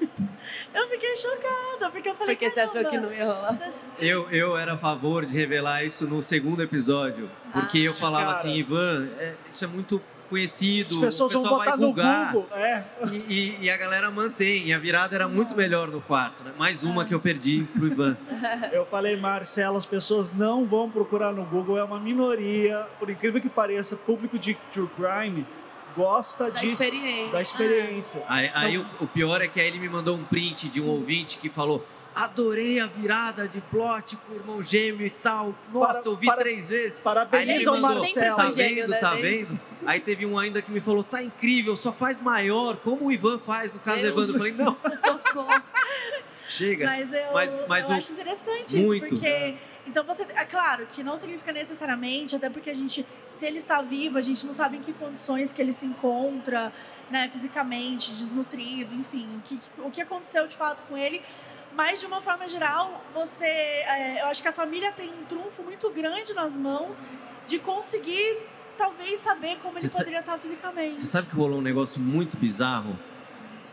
[0.74, 2.36] eu fiquei chocada, porque eu falei.
[2.36, 3.58] Porque você achou que não ia rolar?
[3.98, 7.30] Eu, eu era a favor de revelar isso no segundo episódio.
[7.52, 8.38] Porque ah, eu falava cara.
[8.38, 10.96] assim, Ivan, é, isso é muito conhecido.
[10.96, 12.46] As pessoas vão botar no Google.
[12.52, 12.84] É.
[13.10, 14.66] E, e, e, a galera mantém.
[14.66, 16.44] E a virada era muito melhor no quarto.
[16.44, 16.52] Né?
[16.58, 18.16] Mais uma que eu perdi pro Ivan.
[18.70, 21.78] Eu falei, Marcelo, as pessoas não vão procurar no Google.
[21.78, 22.86] É uma minoria.
[22.98, 25.46] Por incrível que pareça, público de True Crime
[25.96, 27.32] gosta da de, experiência.
[27.32, 28.24] da experiência.
[28.28, 30.80] Aí, aí então, o, o pior é que aí ele me mandou um print de
[30.80, 31.84] um ouvinte que falou
[32.14, 35.54] adorei a virada de plot com o irmão gêmeo e tal.
[35.72, 37.00] Nossa, para, ouvi para, três vezes.
[37.00, 38.36] Parabéns ao Marcelo.
[38.36, 39.60] Tá vendo, né, tá vendo?
[39.86, 43.38] Aí teve um ainda que me falou, tá incrível, só faz maior, como o Ivan
[43.38, 44.14] faz no caso Deus.
[44.14, 44.34] do Evandro.
[44.34, 44.76] Eu falei, não.
[44.96, 45.62] Socorro.
[46.48, 46.86] Chega.
[46.86, 47.98] Mas eu, mas, mas eu o...
[47.98, 49.04] acho interessante muito.
[49.04, 49.54] isso, porque...
[49.88, 53.80] Então você, é claro que não significa necessariamente, até porque a gente, se ele está
[53.80, 56.72] vivo, a gente não sabe em que condições que ele se encontra,
[57.10, 61.22] né, fisicamente, desnutrido, enfim, o que, o que aconteceu de fato com ele.
[61.74, 63.44] Mas, de uma forma geral, você.
[63.44, 67.00] É, eu acho que a família tem um trunfo muito grande nas mãos
[67.46, 68.38] de conseguir,
[68.76, 71.00] talvez, saber como ele poderia estar fisicamente.
[71.00, 72.98] Você sabe que rolou um negócio muito bizarro?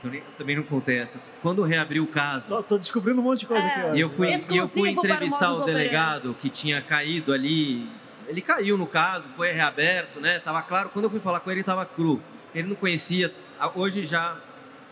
[0.03, 1.19] Eu, nem, eu também não contei essa.
[1.41, 2.45] Quando reabriu o caso.
[2.47, 3.97] Tô, tô descobrindo um monte de coisa é, aqui.
[3.97, 7.89] E eu fui, e eu fui entrevistar o, o delegado que tinha caído ali.
[8.27, 10.39] Ele caiu no caso, foi reaberto, né?
[10.39, 10.89] Tava claro.
[10.89, 12.21] Quando eu fui falar com ele, ele tava cru.
[12.53, 13.33] Ele não conhecia.
[13.75, 14.37] Hoje já.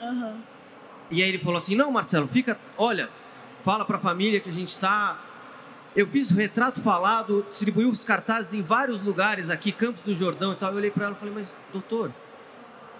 [0.01, 0.37] Uhum.
[1.09, 3.09] E aí ele falou assim: Não, Marcelo, fica, olha,
[3.63, 5.19] fala para a família que a gente está.
[5.95, 10.53] Eu fiz o retrato falado, distribuí os cartazes em vários lugares aqui, Campos do Jordão
[10.53, 10.71] e tal.
[10.71, 12.11] Eu olhei para ela e falei: Mas, doutor,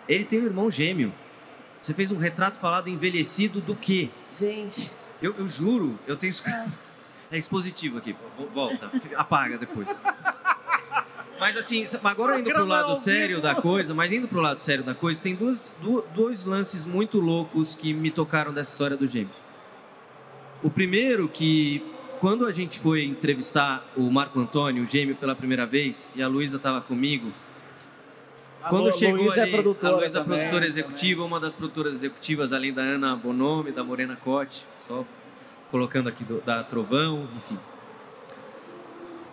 [0.08, 1.14] ele tem um irmão gêmeo.
[1.84, 4.10] Você fez um retrato falado envelhecido do quê?
[4.32, 4.90] Gente.
[5.22, 6.44] Eu, eu juro, eu tenho isso.
[7.32, 7.38] É.
[7.38, 8.16] expositivo aqui.
[8.54, 9.90] Volta, apaga depois.
[11.40, 14.94] Mas assim, agora indo pro lado sério da coisa, mas indo pro lado sério da
[14.94, 15.76] coisa, tem dois,
[16.14, 19.36] dois lances muito loucos que me tocaram dessa história do Gêmeos.
[20.62, 21.84] O primeiro que
[22.20, 26.28] quando a gente foi entrevistar o Marco Antônio, o gêmeo, pela primeira vez, e a
[26.28, 27.34] Luísa estava comigo,
[28.70, 31.28] quando Lu, chegou Luiz é ali, é a Luísa é produtora executiva, também.
[31.28, 35.06] uma das produtoras executivas, além da Ana Bonome, da Morena Cote, só
[35.70, 37.58] colocando aqui do, da Trovão, enfim.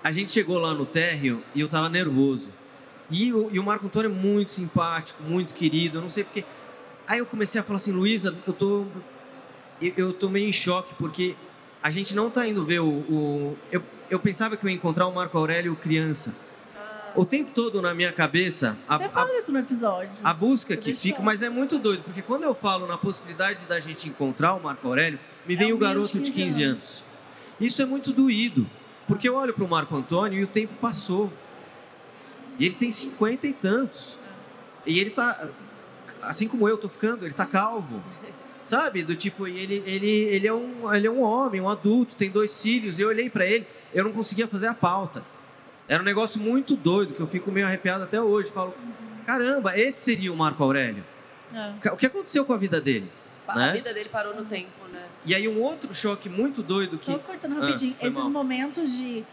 [0.03, 2.51] A gente chegou lá no térreo e eu tava nervoso.
[3.11, 6.45] E o, e o Marco Antônio é muito simpático, muito querido, eu não sei porque.
[7.07, 8.85] Aí eu comecei a falar assim, Luísa, eu tô.
[9.81, 11.35] Eu, eu tô meio em choque, porque
[11.83, 12.89] a gente não tá indo ver o.
[12.89, 16.33] o eu, eu pensava que eu ia encontrar o Marco Aurélio criança.
[17.15, 18.77] O tempo todo na minha cabeça.
[18.89, 20.11] A, Você fala a, isso no episódio.
[20.23, 23.81] A busca que fica, mas é muito doido, porque quando eu falo na possibilidade da
[23.81, 26.81] gente encontrar o Marco Aurélio, me é vem o garoto de 15 anos.
[26.83, 27.05] anos.
[27.61, 28.67] Isso é muito doído.
[29.07, 31.33] Porque eu olho para o Marco Antônio e o tempo passou.
[32.59, 34.19] E ele tem cinquenta e tantos.
[34.87, 35.49] E ele tá,
[36.23, 38.03] assim como eu tô ficando, ele tá calvo.
[38.67, 39.03] Sabe?
[39.03, 42.63] Do tipo, ele, ele, ele, é um, ele é um homem, um adulto, tem dois
[42.63, 42.99] filhos.
[42.99, 45.25] E eu olhei para ele, eu não conseguia fazer a pauta.
[45.91, 48.49] Era um negócio muito doido, que eu fico meio arrepiado até hoje.
[48.53, 48.73] Falo,
[49.27, 51.05] caramba, esse seria o Marco Aurélio.
[51.53, 51.91] É.
[51.91, 53.11] O que aconteceu com a vida dele?
[53.49, 53.73] A né?
[53.73, 55.03] vida dele parou no tempo, né?
[55.27, 57.07] E aí um outro choque muito doido que...
[57.07, 57.97] Só cortando rapidinho.
[58.01, 58.31] Ah, Esses mal.
[58.31, 59.25] momentos de,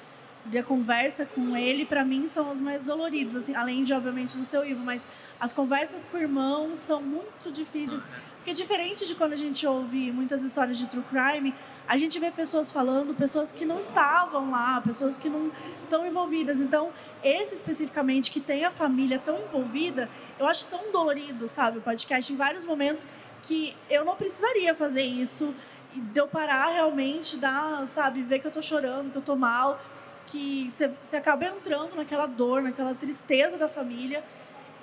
[0.48, 3.36] de conversa com ele, para mim, são os mais doloridos.
[3.36, 4.84] Assim, além de, obviamente, do seu Ivo.
[4.84, 5.06] Mas
[5.40, 8.04] as conversas com o irmão são muito difíceis.
[8.04, 8.22] Ah, né?
[8.38, 11.54] Porque diferente de quando a gente ouve muitas histórias de true crime,
[11.88, 15.52] a gente vê pessoas falando, pessoas que não estavam lá, pessoas que não
[15.84, 16.60] estão envolvidas.
[16.60, 16.92] Então,
[17.24, 22.32] esse especificamente que tem a família tão envolvida, eu acho tão dolorido, sabe, o podcast
[22.32, 23.08] em vários momentos
[23.44, 25.56] que eu não precisaria fazer isso
[25.96, 29.80] de eu parar realmente, dar, sabe, ver que eu tô chorando, que eu tô mal,
[30.28, 34.24] que você acaba entrando naquela dor, naquela tristeza da família.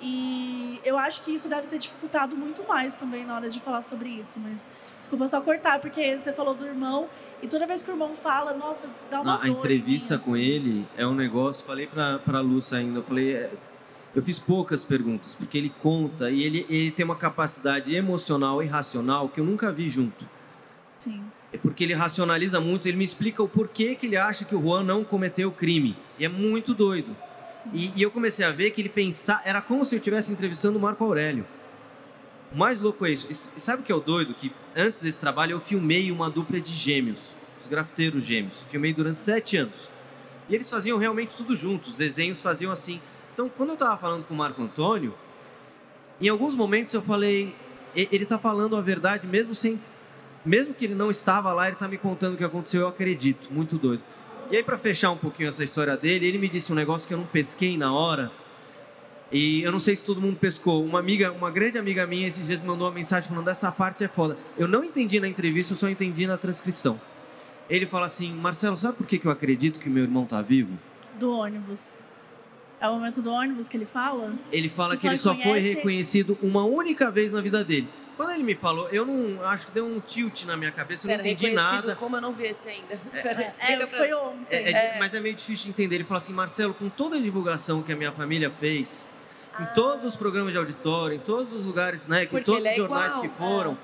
[0.01, 3.81] E eu acho que isso deve ter dificultado muito mais também na hora de falar
[3.81, 4.65] sobre isso, mas
[4.99, 7.07] desculpa só cortar, porque você falou do irmão
[7.41, 10.85] e toda vez que o irmão fala, nossa, dá uma Não, A entrevista com ele
[10.97, 13.51] é um negócio, falei pra, pra Lúcia ainda, eu falei, é,
[14.15, 18.65] eu fiz poucas perguntas, porque ele conta e ele, ele tem uma capacidade emocional e
[18.65, 20.27] racional que eu nunca vi junto.
[20.99, 21.23] Sim.
[21.51, 24.61] É porque ele racionaliza muito, ele me explica o porquê que ele acha que o
[24.61, 25.95] Juan não cometeu o crime.
[26.17, 27.15] E é muito doido.
[27.73, 29.41] E, e, eu comecei a ver que ele pensar.
[29.45, 31.45] Era como se eu estivesse entrevistando o Marco Aurélio.
[32.51, 33.27] O mais louco é isso.
[33.29, 34.33] E sabe o que é o doido?
[34.33, 38.63] Que antes desse trabalho eu filmei uma dupla de gêmeos, os grafiteiros gêmeos.
[38.69, 39.89] Filmei durante sete anos.
[40.47, 41.89] E eles faziam realmente tudo juntos.
[41.89, 43.01] Os desenhos faziam assim
[43.33, 45.13] Então, quando eu tava falando com o Marco Antônio,
[46.21, 47.53] em alguns momentos eu falei,
[47.93, 49.77] "E- ele tá falando a verdade mesmo sem
[50.45, 53.51] mesmo que ele não estava lá, ele tá me contando o que aconteceu, eu acredito,
[53.51, 54.03] muito doido.
[54.51, 57.13] E aí para fechar um pouquinho essa história dele, ele me disse um negócio que
[57.13, 58.31] eu não pesquei na hora.
[59.31, 60.85] E eu não sei se todo mundo pescou.
[60.85, 64.03] Uma amiga, uma grande amiga minha esses dias me mandou uma mensagem falando essa parte
[64.03, 64.37] é foda.
[64.57, 67.01] Eu não entendi na entrevista, eu só entendi na transcrição.
[67.67, 70.77] Ele fala assim: "Marcelo, sabe por que que eu acredito que meu irmão tá vivo?"
[71.19, 71.99] Do ônibus.
[72.79, 74.33] É o momento do ônibus que ele fala?
[74.51, 77.63] Ele fala Você que ele só só foi conhece- reconhecido uma única vez na vida
[77.63, 77.87] dele.
[78.15, 81.09] Quando ele me falou, eu não acho que deu um tilt na minha cabeça, eu
[81.11, 81.95] Pera, não entendi nada.
[81.95, 82.99] Como eu não vi esse ainda.
[83.13, 84.45] É, explica é, pra foi ontem.
[84.49, 84.99] É, é- É.
[84.99, 85.95] Mas é meio difícil de entender.
[85.95, 89.07] Ele falou assim, Marcelo, com toda a divulgação que a minha família fez,
[89.59, 89.67] em Ah.
[89.67, 92.73] todos os programas de auditório, em todos os lugares, né, que Porque todos ele os
[92.73, 93.77] é jornais igual, que foram,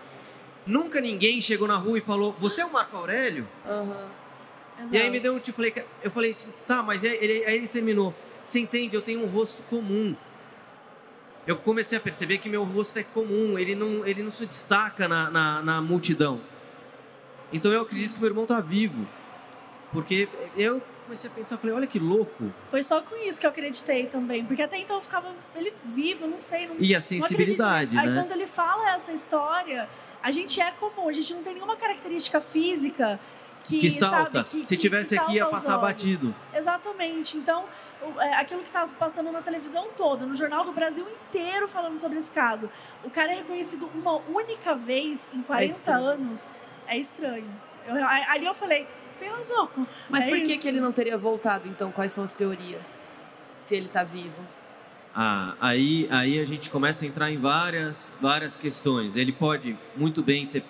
[0.66, 3.48] nunca ninguém chegou na rua e falou, você é o Marco Aurélio?
[3.66, 4.08] Aham.
[4.92, 7.68] E aí me deu um falei, eu falei assim, tá, mas aí ele, aí ele
[7.68, 8.14] terminou.
[8.46, 8.96] Você entende?
[8.96, 10.16] Eu tenho um rosto comum.
[11.48, 15.08] Eu comecei a perceber que meu rosto é comum, ele não, ele não se destaca
[15.08, 16.40] na, na, na multidão.
[17.52, 19.08] Então eu acredito que meu irmão tá vivo.
[19.92, 22.52] Porque eu comecei a pensar, falei, olha que louco.
[22.70, 24.46] Foi só com isso que eu acreditei também.
[24.46, 26.68] Porque até então eu ficava ele vivo, não sei.
[26.68, 28.00] Não, E a sensibilidade, nisso.
[28.00, 28.22] Aí né?
[28.22, 29.90] quando ele fala essa história,
[30.24, 33.20] a gente é comum, a gente não tem nenhuma característica física
[33.64, 34.44] que, Que salta.
[34.44, 35.82] sabe, que- Se que- tivesse que aqui, ia passar olhos.
[35.82, 36.36] batido.
[36.54, 37.36] Exatamente.
[37.36, 37.66] Então,
[38.40, 42.32] aquilo que está passando na televisão toda, no jornal do Brasil inteiro falando sobre esse
[42.32, 42.70] caso.
[43.04, 46.06] O cara é reconhecido uma única vez em 40 estranho.
[46.06, 46.48] anos.
[46.88, 47.46] É estranho.
[47.88, 48.88] Eu- ali eu falei,
[49.20, 49.70] tem razão.
[50.10, 50.62] Mas É por que, isso.
[50.62, 51.92] que ele não teria voltado, então?
[51.92, 53.16] Quais são as teorias?
[53.66, 54.42] Se ele tá vivo.
[55.14, 59.16] Ah, aí, aí a gente começa a entrar em várias, várias questões.
[59.16, 60.64] Ele pode muito bem ter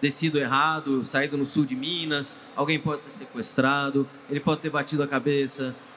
[0.00, 5.02] descido errado, saído no sul de Minas, alguém pode ter sequestrado, ele pode ter batido
[5.02, 5.89] a cabeça, É.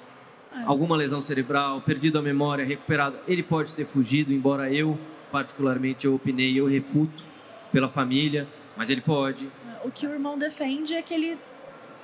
[0.66, 3.18] alguma lesão cerebral, perdido a memória, recuperado.
[3.28, 4.98] Ele pode ter fugido, embora eu,
[5.32, 7.24] particularmente, eu opinei, eu refuto
[7.72, 8.48] pela família,
[8.78, 9.50] mas ele pode.
[9.84, 11.38] O que o irmão defende é que ele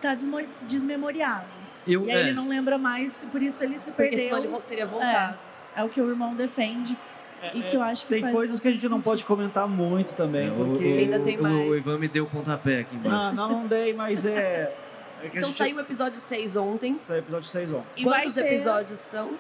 [0.02, 1.46] tá desmo- desmemoriado.
[1.88, 4.52] Eu, E aí é, ele não lembra mais, por isso ele se Porque ele perdeu.
[4.52, 5.38] vo- teria voltado.
[5.76, 6.96] É o que o irmão defende
[7.42, 9.24] É, e é, que eu acho que tem faz coisas que a gente não pode
[9.24, 10.84] comentar muito também, é, o, porque...
[10.86, 11.56] o- ainda tem o- mais.
[11.56, 13.36] o Ivan me deu o pontapé aqui embaixo.
[13.36, 14.76] Não, não, não dei, mas é...
[15.24, 16.98] é Então gente- saiu o episódio 6 ontem.
[17.02, 17.88] Saiu episódio 6 ontem.
[17.98, 19.32] E Quantos ter- episódios são?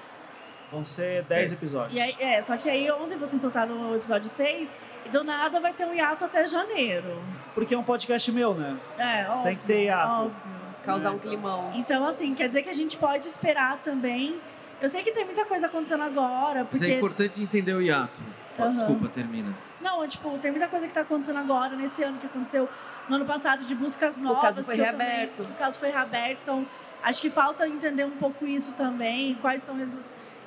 [0.72, 1.56] Vão ser 10 É.
[1.56, 1.98] episódios.
[1.98, 4.72] E aí, é, só que aí ontem vocês soltaram o episódio 6
[5.06, 7.22] e do nada vai ter um hiato até janeiro.
[7.56, 8.78] Porque é um podcast meu, né?
[8.98, 9.44] É, óbvio.
[9.46, 10.12] Tem que ter hiato.
[10.26, 10.60] óbvio.
[10.86, 11.72] Causar um climão.
[11.76, 14.40] Então, assim, quer dizer que a gente pode esperar também.
[14.82, 16.86] Eu sei que tem muita coisa acontecendo agora, Mas porque.
[16.86, 18.22] é importante entender o hiato.
[18.58, 18.74] Aham.
[18.74, 19.54] Desculpa, termina.
[19.82, 22.68] Não, tipo, tem muita coisa que tá acontecendo agora, nesse ano que aconteceu
[23.10, 24.42] no ano passado, de buscas novas.
[24.42, 25.42] caso foi que eu também- reaberto.
[25.44, 26.40] o caso foi reaberto.
[26.44, 26.68] Então,
[27.04, 30.04] acho que falta entender um pouco isso também, quais são essas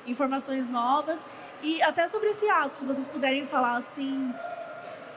[0.07, 1.25] informações novas.
[1.61, 4.33] E até sobre esse ato, se vocês puderem falar, assim,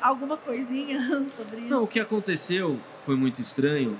[0.01, 1.01] alguma coisinha
[1.35, 1.69] sobre isso.
[1.69, 3.99] Não, o que aconteceu foi muito estranho.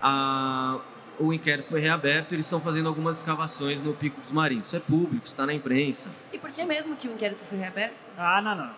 [0.00, 0.78] A-
[1.18, 4.64] O inquérito foi reaberto e eles estão fazendo algumas escavações no Pico dos Marins.
[4.66, 6.08] Isso é público, está na imprensa.
[6.32, 7.94] E por que mesmo que o inquérito foi reaberto?
[8.18, 8.70] Ah, não, não.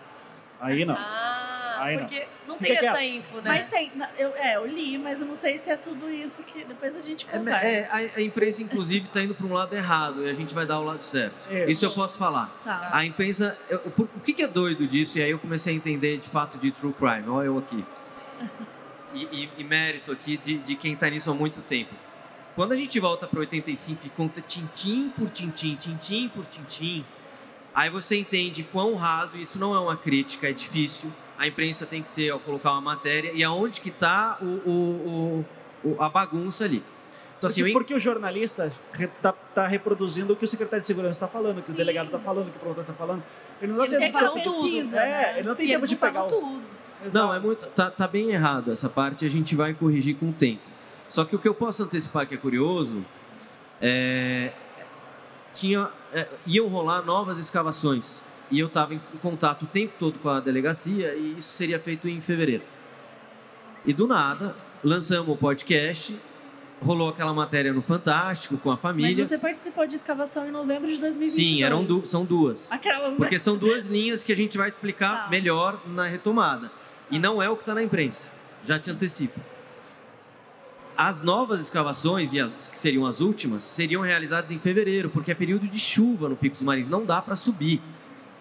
[0.59, 0.95] Aí não.
[0.97, 2.03] Ah, Aí não.
[2.03, 2.95] porque não Fica tem quieto.
[2.95, 3.41] essa info, né?
[3.45, 6.63] Mas tem, eu, é, eu li, mas eu não sei se é tudo isso que
[6.63, 7.65] depois a gente É, conversa.
[7.67, 10.65] é, a, a imprensa, inclusive, está indo para um lado errado e a gente vai
[10.65, 11.47] dar o lado certo.
[11.51, 11.69] Isso.
[11.71, 12.47] Isso eu posso falar.
[12.63, 12.89] Tá.
[12.93, 13.57] A imprensa.
[13.69, 15.17] eu- por- o que, que é doido disso?
[15.17, 17.27] E aí eu comecei a entender de fato de true crime.
[17.29, 17.83] Olha eu aqui.
[19.13, 21.93] E, e- e mérito aqui de, de quem está nisso há muito tempo.
[22.53, 27.05] Quando a gente volta para 85 e conta tintim por tintim, tintim por tintim,
[27.73, 31.11] aí você entende quão raso, isso não é uma crítica, é difícil.
[31.37, 35.45] A imprensa tem que ser, ó, colocar uma matéria e aonde que está o, o-
[35.83, 36.81] o- o- a bagunça ali.
[37.37, 41.27] Então, assim, Porque, porque o jornalista está reproduzindo o que o secretário de segurança está
[41.27, 41.73] falando, o que Sim.
[41.73, 43.23] o delegado está falando, o que o promotor está falando.
[43.61, 44.97] Ele não tem Tem tempo de pesquisa.
[44.99, 45.39] É, né?
[45.39, 46.31] ele não tem e tempo de pegar os...
[46.33, 46.61] tudo.
[47.13, 47.67] Não, é muito.
[47.67, 50.61] Tá, tá bem errado essa parte, a gente vai corrigir com o tempo.
[51.09, 53.05] Só que o que eu posso antecipar que é curioso
[53.81, 54.51] é.
[55.53, 58.21] Tinha, é, iam rolar novas escavações.
[58.51, 62.07] E eu estava em contato o tempo todo com a delegacia e isso seria feito
[62.07, 62.63] em fevereiro.
[63.85, 66.15] E do nada, lançamos o podcast,
[66.81, 69.23] rolou aquela matéria no Fantástico com a Mas família.
[69.25, 71.49] você participou de escavação em novembro de 2022.
[71.49, 72.71] Sim, eram du são duas.
[72.71, 73.17] Aquelas, né?
[73.17, 75.29] Porque são duas linhas que a gente vai explicar Tá.
[75.29, 76.71] melhor na retomada.
[77.09, 77.21] E Tá.
[77.21, 78.27] não é o que está na imprensa.
[78.63, 79.39] Já te antecipo.
[80.97, 85.35] As novas escavações, e as que seriam as últimas, seriam realizadas em fevereiro, porque é
[85.35, 86.87] período de chuva no Pico dos Marins.
[86.87, 87.81] Não dá para subir.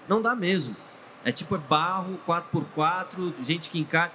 [0.09, 0.77] Não dá mesmo.
[1.25, 4.13] É tipo é barro, 4x4, gente que encara.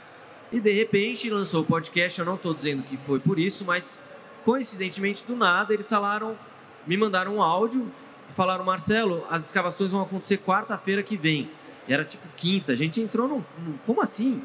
[0.52, 2.20] E de repente lançou o podcast.
[2.20, 4.00] Eu não estou dizendo que foi por isso, mas
[4.46, 6.38] coincidentemente, do nada, eles falaram,
[6.86, 7.92] me mandaram um áudio
[8.30, 11.50] e falaram, Marcelo, as escavações vão acontecer quarta-feira que vem.
[11.88, 12.74] E era tipo quinta.
[12.74, 13.44] A gente entrou num.
[13.58, 14.44] num como assim?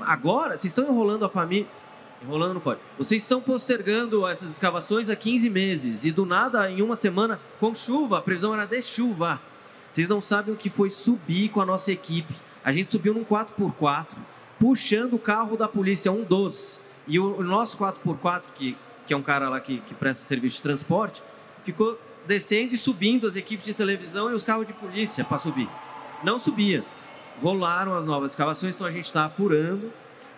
[0.00, 0.56] Agora?
[0.56, 1.68] Vocês estão enrolando a família.
[2.22, 2.80] Enrolando não pode.
[2.98, 7.74] Vocês estão postergando essas escavações há 15 meses e do nada, em uma semana, com
[7.74, 9.40] chuva, a previsão era de chuva.
[9.96, 12.34] Vocês não sabem o que foi subir com a nossa equipe.
[12.62, 14.08] A gente subiu num 4x4,
[14.60, 16.78] puxando o carro da polícia, um dos.
[17.08, 18.76] E o, nosso 4x4, que,
[19.06, 21.22] que é um cara lá que, que presta serviço de transporte,
[21.64, 25.66] ficou descendo e subindo as equipes de televisão e os carros de polícia para subir.
[26.22, 26.84] Não subia.
[27.42, 29.90] Rolaram as novas escavações, então a gente está apurando.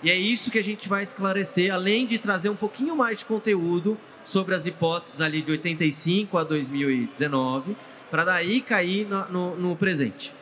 [0.04, 3.24] E é isso que a gente vai esclarecer, além de trazer um pouquinho mais de
[3.24, 7.76] conteúdo sobre as hipóteses ali de 85 a 2019,
[8.10, 10.32] para daí cair no, no, no presente.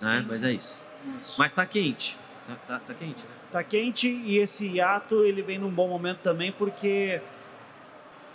[0.00, 0.24] Né?
[0.28, 0.80] Mas é isso.
[1.38, 2.16] Mas está quente.
[2.46, 3.30] Tá, tá, tá quente, né?
[3.52, 7.20] Tá quente e esse hiato ele vem num bom momento também porque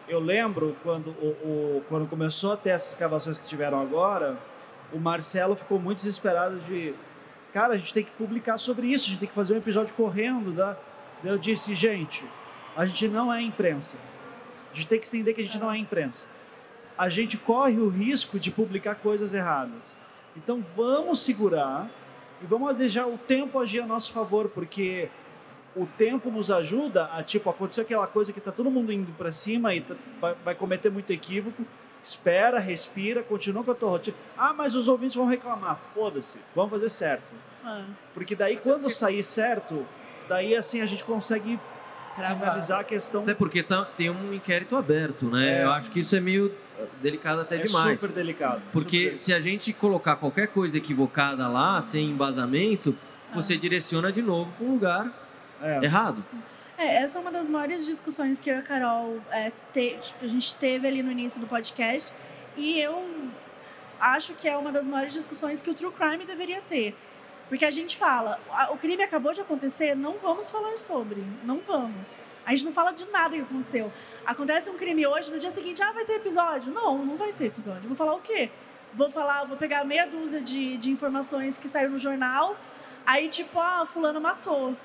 [0.07, 1.27] eu lembro quando, o,
[1.77, 4.37] o- quando começou a ter essas escavações que tiveram agora,
[4.91, 6.93] o Marcelo ficou muito desesperado de
[7.53, 9.93] cara, a gente tem que publicar sobre isso, a gente tem que fazer um episódio
[9.95, 10.77] correndo, tá?
[11.23, 12.23] Eu disse, gente,
[12.77, 13.97] a gente não é imprensa.
[14.71, 16.27] A gente tem que entender que a gente não é imprensa.
[16.99, 19.95] A gente corre o risco de publicar coisas erradas.
[20.35, 21.89] Então vamos segurar
[22.41, 25.07] e vamos deixar o tempo agir a nosso favor, porque
[25.73, 29.31] o tempo nos ajuda a, tipo, acontecer aquela coisa que tá todo mundo indo para
[29.31, 31.63] cima e tá- vai, vai cometer muito equívoco.
[32.03, 34.17] Espera, respira, continua com a tua rotina.
[34.37, 35.79] Ah, mas os ouvintes vão reclamar.
[35.93, 37.33] Foda-se, vamos fazer certo.
[37.65, 37.83] É.
[38.13, 39.85] Porque daí, quando sair certo,
[40.27, 41.57] daí assim a gente consegue
[42.27, 43.21] finalizar a questão.
[43.23, 45.59] Até porque tá- tem um inquérito aberto, né?
[45.59, 45.63] É.
[45.63, 46.53] Eu acho que isso é meio
[47.01, 47.99] delicado até É demais.
[47.99, 48.61] super delicado.
[48.71, 52.95] Porque super se a gente colocar qualquer coisa equivocada lá, sem embasamento,
[53.33, 55.11] você direciona de novo para um lugar
[55.61, 55.83] É.
[55.83, 56.23] errado.
[56.77, 60.23] É, essa é uma das maiores discussões que eu e a Carol é, te- tipo,
[60.23, 62.11] a gente teve ali no início do podcast.
[62.55, 63.03] E eu
[63.99, 66.95] acho que é uma das maiores discussões que o True Crime deveria ter.
[67.49, 71.21] Porque a gente fala, "Ah, o crime acabou de acontecer, não vamos falar sobre.
[71.43, 72.17] Não vamos.
[72.45, 73.91] A gente não fala de nada que aconteceu.
[74.25, 76.71] Acontece um crime hoje, no dia seguinte, ah, vai ter episódio.
[76.71, 77.87] Não, não vai ter episódio.
[77.87, 78.49] Vou falar o quê?
[78.93, 82.55] Vou falar, vou pegar meia dúzia de, de informações que saíram no jornal.
[83.05, 84.75] Aí, tipo, ah, fulano matou.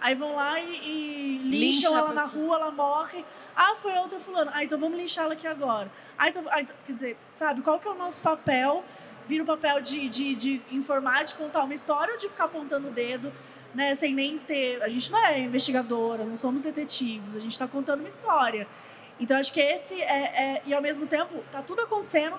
[0.00, 3.24] Aí vão lá e, e Lincha lincham a ela na rua, ela morre.
[3.54, 4.50] Ah, foi outra fulano.
[4.52, 5.88] Ah, então vamos linchá-la aqui agora.
[6.18, 8.84] Ah, então, ah, então- quer dizer, sabe, qual que é o nosso papel?
[9.26, 12.88] Vira o papel de, de, de informar, de contar uma história ou de ficar apontando
[12.88, 13.32] o dedo,
[13.74, 13.94] né?
[13.94, 14.82] Sem nem ter.
[14.82, 18.66] A gente não é investigadora, não somos detetives, a gente tá contando uma história.
[19.20, 22.36] Então acho que esse é, é- E ao mesmo tempo, tá tudo acontecendo.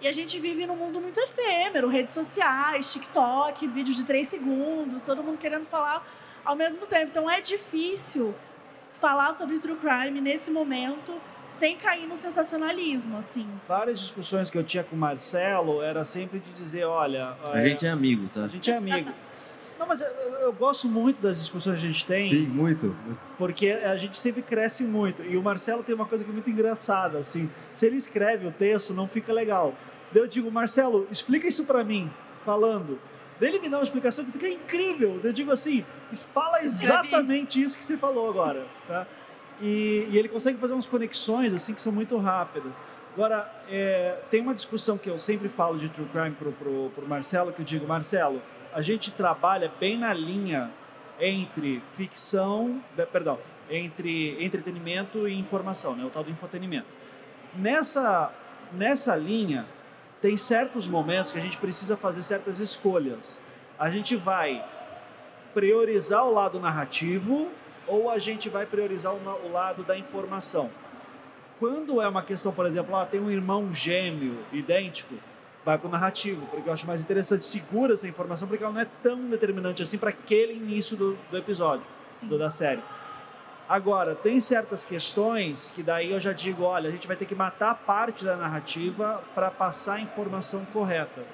[0.00, 5.02] E a gente vive num mundo muito efêmero, redes sociais, TikTok, vídeos de três segundos,
[5.02, 6.06] todo mundo querendo falar
[6.44, 7.06] ao mesmo tempo.
[7.10, 8.34] Então é difícil
[8.92, 11.14] falar sobre true crime nesse momento
[11.56, 13.46] sem cair no sensacionalismo, assim.
[13.66, 17.86] Várias discussões que eu tinha com o Marcelo era sempre de dizer, olha, A gente
[17.86, 18.44] é amigo, tá?
[18.44, 19.10] a gente é amigo.
[19.78, 22.30] Não, mas eu, eu gosto muito das discussões que a gente tem.
[22.30, 22.86] Sim, muito.
[23.04, 23.20] muito.
[23.36, 25.22] porque a gente sempre cresce muito.
[25.22, 28.52] E o Marcelo tem uma coisa que é muito engraçada, assim, se ele escreve o
[28.52, 29.74] texto, não fica legal.
[30.12, 32.10] Daí eu digo, Marcelo, explica isso pra mim,
[32.44, 32.98] falando.
[33.38, 35.18] Daí ele me dá uma explicação que fica incrível.
[35.22, 35.84] Daí eu digo assim,
[36.32, 39.06] fala exatamente isso que você falou agora, tá?
[39.60, 42.72] E, e ele consegue fazer umas conexões, assim, que são muito rápidas.
[43.14, 47.08] Agora, é, tem uma discussão que eu sempre falo de True Crime pro, pro, pro
[47.08, 48.42] Marcelo, que eu digo, Marcelo,
[48.74, 50.70] a gente trabalha bem na linha
[51.18, 53.38] entre ficção, perdão,
[53.70, 56.04] entre entretenimento e informação, né?
[56.04, 56.86] O tal do infotenimento.
[57.54, 58.30] Nessa,
[58.72, 59.66] nessa linha,
[60.20, 63.40] tem certos momentos que a gente precisa fazer certas escolhas.
[63.78, 64.62] A gente vai
[65.54, 67.48] priorizar o lado narrativo
[67.86, 70.70] ou a gente vai priorizar o, lado da informação.
[71.58, 75.14] Quando é uma questão, por exemplo, ah, tem um irmão gêmeo idêntico,
[75.64, 78.80] vai para o narrativo, porque eu acho mais interessante, segura essa informação, porque ela não
[78.80, 81.84] é tão determinante assim para aquele início do, do episódio,
[82.22, 82.82] do- da série.
[83.68, 87.34] Agora, tem certas questões que daí eu já digo, olha, a gente vai ter que
[87.34, 91.24] matar parte da narrativa para passar a informação correta.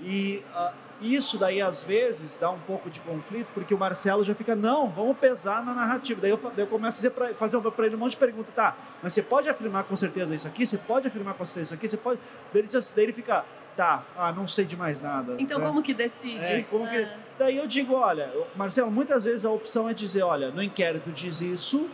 [0.00, 0.72] E ah,
[1.02, 4.88] isso daí, às vezes, dá um pouco de conflito, porque o Marcelo já fica, não,
[4.88, 6.20] vamos pesar na narrativa.
[6.20, 8.54] Daí eu, daí eu começo a dizer pra, fazer para ele um monte de perguntas.
[8.54, 10.64] Tá, mas você pode afirmar com certeza isso aqui?
[10.66, 11.88] Você pode afirmar com certeza isso aqui?
[11.88, 12.20] Você pode...
[12.52, 13.44] Daí ele, já- daí ele fica,
[13.76, 15.34] tá, ah, não sei de mais nada.
[15.38, 15.66] Então, né?
[15.66, 16.44] como que decide?
[16.44, 17.08] É, como que...
[17.38, 21.40] Daí eu digo, olha, Marcelo, muitas vezes a opção é dizer, olha, no inquérito diz
[21.40, 21.88] isso,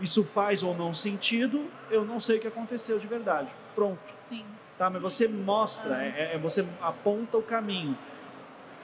[0.00, 3.48] isso faz ou não sentido, eu não sei o que aconteceu de verdade.
[3.74, 3.98] Pronto.
[4.28, 4.44] Sim.
[4.80, 6.04] Tá, mas você mostra, Ah.
[6.06, 7.94] é, é- você aponta o caminho.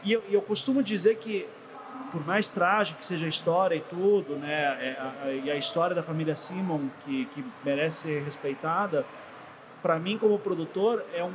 [0.05, 1.47] E eu, eu costumo dizer que,
[2.13, 5.57] por mais trágico que seja a história e tudo, né, é, a- a- e a
[5.57, 9.07] história da família Simon, que, que merece ser respeitada,
[9.83, 11.33] para mim como produtor é um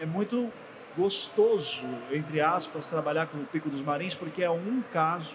[0.00, 0.48] é muito
[0.96, 5.34] gostoso entre aspas trabalhar com o Pico dos Marins porque é um caso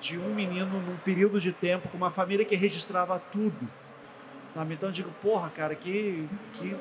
[0.00, 3.66] de um menino num período de tempo com uma família que registrava tudo.
[4.54, 4.74] Sabe?
[4.74, 6.76] Então eu digo, porra, cara, que, que,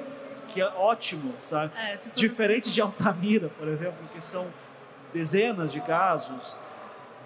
[0.47, 1.71] que é ótimo, sabe?
[1.77, 4.47] É, Diferente de Altamira, por exemplo, que são
[5.13, 6.55] dezenas de casos,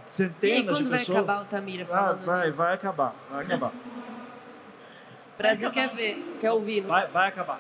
[0.06, 1.18] centenas de quando vai pessoas.
[1.18, 3.72] acabar o Tamira Ah, falando vai, vai acabar, vai acabar.
[5.36, 6.82] O Brasil Vai quer ver, quer ouvir.
[6.82, 7.60] Vai, vai acabar.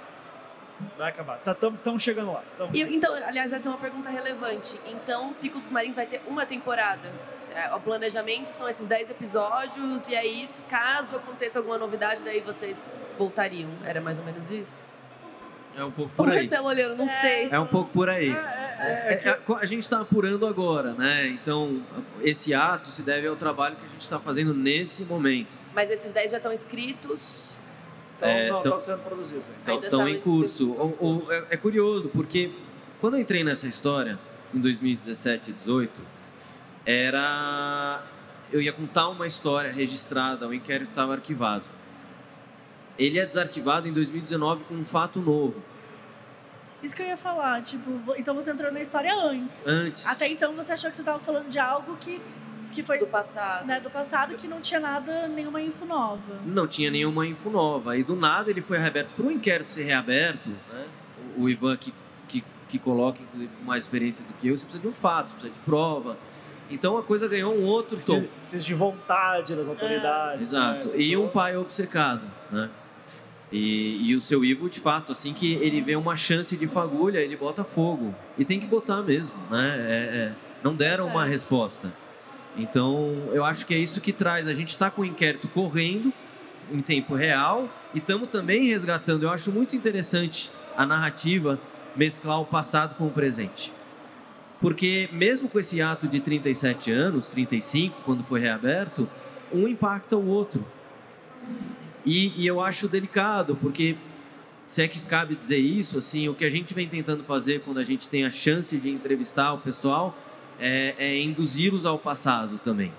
[0.97, 1.39] Vai acabar.
[1.45, 2.43] Estamos tá, chegando lá.
[2.57, 4.79] Tamo- E, então, aliás, essa é uma pergunta relevante.
[4.85, 7.11] Então, Pico dos Marins vai ter uma temporada.
[7.53, 10.61] É, o planejamento são esses 10 episódios, e é isso.
[10.69, 13.69] Caso aconteça alguma novidade, daí vocês voltariam.
[13.83, 14.79] Era mais ou menos isso?
[15.79, 16.39] É um pouco O por aí.
[16.41, 17.47] Marcelo olhando, não sei.
[17.49, 18.29] É um pouco por aí.
[18.29, 18.33] É,
[18.81, 21.27] é, É, é, a gente está apurando agora, né?
[21.27, 21.81] Então,
[22.21, 25.57] esse ato se deve ao trabalho que a gente está fazendo nesse momento.
[25.73, 27.57] Mas esses 10 já estão escritos.
[28.17, 30.71] Então, é, não, estão sendo produzidos estão tá em em curso.
[30.71, 32.51] O- o- é, é curioso, porque
[32.99, 34.19] quando eu entrei nessa história,
[34.53, 36.01] em 2017, 18,
[36.85, 38.03] era.
[38.51, 41.65] Eu ia contar uma história registrada, o inquérito estava arquivado.
[42.97, 45.63] Ele é desarquivado em 2019 com um fato novo.
[46.81, 49.59] Isso que eu ia falar, tipo, então você entrou na história antes.
[49.65, 50.05] Antes.
[50.05, 52.21] Até então você achou que você estava falando de algo que,
[52.71, 53.65] que foi Do passado.
[53.65, 56.39] né, do passado que não tinha nada, nenhuma info nova.
[56.45, 57.97] Não tinha nenhuma info nova.
[57.97, 59.13] E do nada ele foi reaberto.
[59.13, 60.85] Para o inquérito ser reaberto, né?
[61.37, 61.93] o, o Ivan, que,
[62.29, 65.53] que, que coloca, inclusive, mais experiência do que eu, você precisa de um fato, precisa
[65.53, 66.17] de prova.
[66.71, 68.13] Então a coisa ganhou um outro tom.
[68.13, 70.47] Precisa, precisa de vontade das autoridades.
[70.47, 70.89] Exato.
[70.89, 70.93] né?
[70.97, 72.21] E um pai obcecado,
[72.51, 72.69] né?
[73.51, 77.19] E, e o seu Ivo, de fato, assim que ele vê uma chance de fagulha,
[77.19, 78.13] ele bota fogo.
[78.37, 79.75] E tem que botar mesmo, né?
[79.77, 80.33] É- é.
[80.63, 81.91] não deram uma resposta.
[82.57, 84.47] Então, eu acho que é isso que traz.
[84.47, 86.11] A gente está com o inquérito correndo
[86.71, 89.23] em tempo real e estamos também resgatando.
[89.23, 91.59] Eu acho muito interessante a narrativa
[91.95, 93.71] mesclar o passado com o presente.
[94.61, 99.09] Porque mesmo com esse ato de 37 anos, 35, quando foi reaberto,
[99.53, 100.65] um impacta o outro.
[102.05, 103.95] E, e eu acho delicado, porque
[104.65, 107.79] se é que cabe dizer isso, assim, o que a gente vem tentando fazer quando
[107.79, 110.17] a gente tem a chance de entrevistar o pessoal
[110.59, 112.93] é, é induzi-los ao passado também.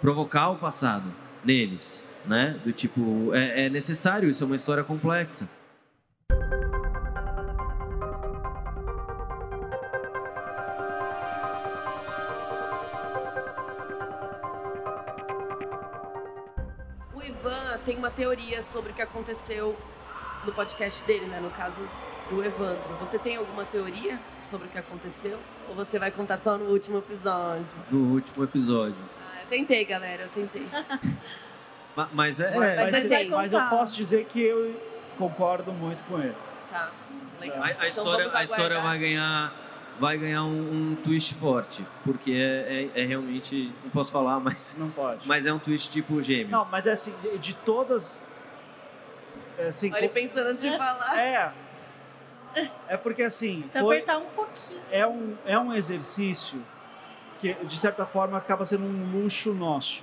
[0.00, 1.12] Provocar o passado
[1.44, 2.60] neles, né?
[2.64, 5.48] Do tipo, é, é necessário, isso é uma história complexa.
[17.18, 19.76] O Ivan tem uma teoria sobre o que aconteceu
[20.44, 21.40] no podcast dele, né?
[21.40, 21.80] No caso
[22.30, 22.96] do Evandro.
[23.00, 25.36] Você tem alguma teoria sobre o que aconteceu?
[25.68, 27.66] Ou você vai contar só no último episódio?
[27.90, 28.94] No último episódio.
[29.20, 30.66] Ah, eu tentei, galera, eu tentei.
[31.96, 32.54] Ma- Mas é.
[32.56, 34.80] Mas, é- mas, Mas mas eu posso dizer que eu
[35.18, 36.36] concordo muito com ele.
[36.70, 36.92] Tá,
[37.40, 37.58] legal.
[37.60, 39.52] a, a Então história, a história vai ganhar,
[39.98, 44.74] vai ganhar um, um twist forte, porque é, é, é realmente, não posso falar, mas,
[44.78, 45.26] Não pode.
[45.26, 46.48] mas é um twist tipo gêmeo.
[46.50, 48.24] Não, mas é assim, de, de todas.
[49.58, 51.18] é Assim, Olha ele pensando antes de falar.
[51.18, 51.52] é.
[52.88, 53.62] É porque assim.
[53.68, 54.80] Se foi- apertar um pouquinho.
[54.90, 56.60] é um, é um exercício
[57.40, 60.02] que, de certa forma, acaba sendo um luxo nosso.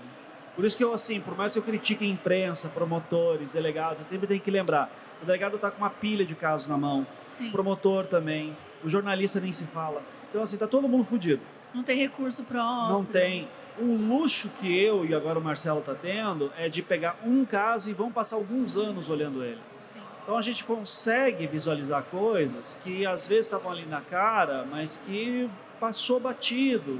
[0.55, 4.05] Por isso que eu, assim, por mais que eu critique a imprensa, promotores, delegados, eu
[4.07, 4.89] sempre tenho que lembrar.
[5.21, 7.49] O delegado está com uma pilha de casos na mão, Sim.
[7.49, 10.01] o promotor também, o jornalista nem se fala.
[10.29, 11.41] Então, assim, tá todo mundo fudido.
[11.73, 12.93] Não tem recurso próprio.
[12.93, 13.47] Não tem.
[13.77, 17.89] O luxo que eu e agora o Marcelo tá tendo é de pegar um caso
[17.89, 19.59] e vão passar alguns anos olhando ele.
[19.91, 19.99] Sim.
[20.23, 25.49] Então a gente consegue visualizar coisas que às vezes estavam ali na cara, mas que
[25.79, 26.97] passou batido.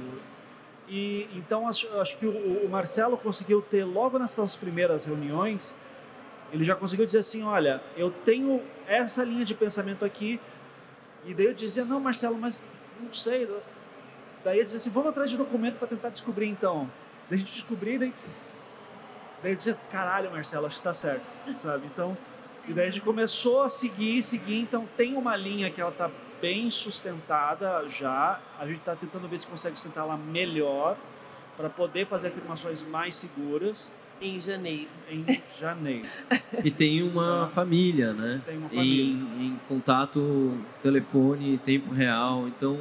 [0.88, 5.74] E então acho, acho que o, o Marcelo conseguiu ter logo nas suas primeiras reuniões,
[6.52, 10.40] ele já conseguiu dizer assim, olha, eu tenho essa linha de pensamento aqui.
[11.26, 12.62] E daí eu dizia, não, Marcelo, mas
[13.00, 13.50] não sei.
[14.44, 16.90] Daí ele dizia assim, vamos atrás de documento para tentar descobrir então.
[17.30, 18.14] Daí a gente descobrir, daí,
[19.42, 21.26] daí eu dizia, caralho, Marcelo, acho que está certo,
[21.60, 21.88] sabe?
[21.88, 22.16] Então,
[22.68, 24.60] e daí a gente começou a seguir, seguir.
[24.60, 26.10] Então tem uma linha que ela tá
[26.42, 28.40] bem sustentada já.
[28.60, 30.98] A gente está tentando ver se consegue sustentá-la melhor
[31.58, 33.92] para poder fazer afirmações mais seguras
[34.22, 34.88] Em janeiro.
[35.10, 35.26] em
[35.60, 36.08] janeiro.
[36.64, 38.42] E tem uma família, né?
[38.46, 39.46] Tem uma Em, família.
[39.46, 42.48] em contato, telefone, tempo real.
[42.48, 42.80] Então,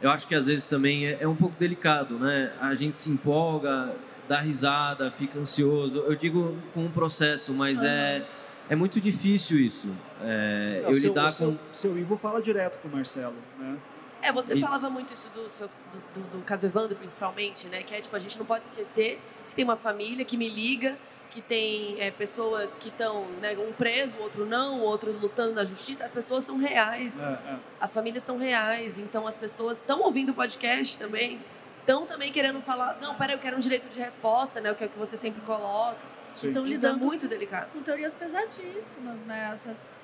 [0.00, 2.52] eu acho que às vezes também é, é um pouco delicado, né?
[2.60, 3.92] A gente se empolga,
[4.28, 5.98] dá risada, fica ansioso.
[5.98, 8.24] Eu digo com um processo, mas é,
[8.70, 9.88] é muito difícil isso.
[10.22, 11.58] É, Não, eu seu, lidar seu, com.
[11.72, 13.76] seu Ivo fala direto com o Marcelo, né?
[14.22, 15.74] É, você E- falava muito isso do, seus,
[16.14, 17.82] do, do- do caso Evandro, principalmente, né?
[17.82, 20.96] Que é tipo, a gente não pode esquecer que tem uma família que me liga
[21.30, 25.52] que tem é, pessoas que estão, né, um preso, o outro não, o outro lutando
[25.54, 27.22] na justiça, as pessoas são reais.
[27.22, 27.56] É, é.
[27.78, 31.38] As famílias são reais, então as pessoas estão ouvindo o podcast também,
[31.80, 34.84] estão também querendo falar, não, peraí, eu quero um direito de resposta, né, o que
[34.84, 35.98] é o que você sempre coloca.
[36.34, 36.48] Sim.
[36.48, 37.70] Então Então, é lidando muito delicado.
[37.74, 39.50] com teorias pesadíssimas, né?
[39.52, 39.94] Essas,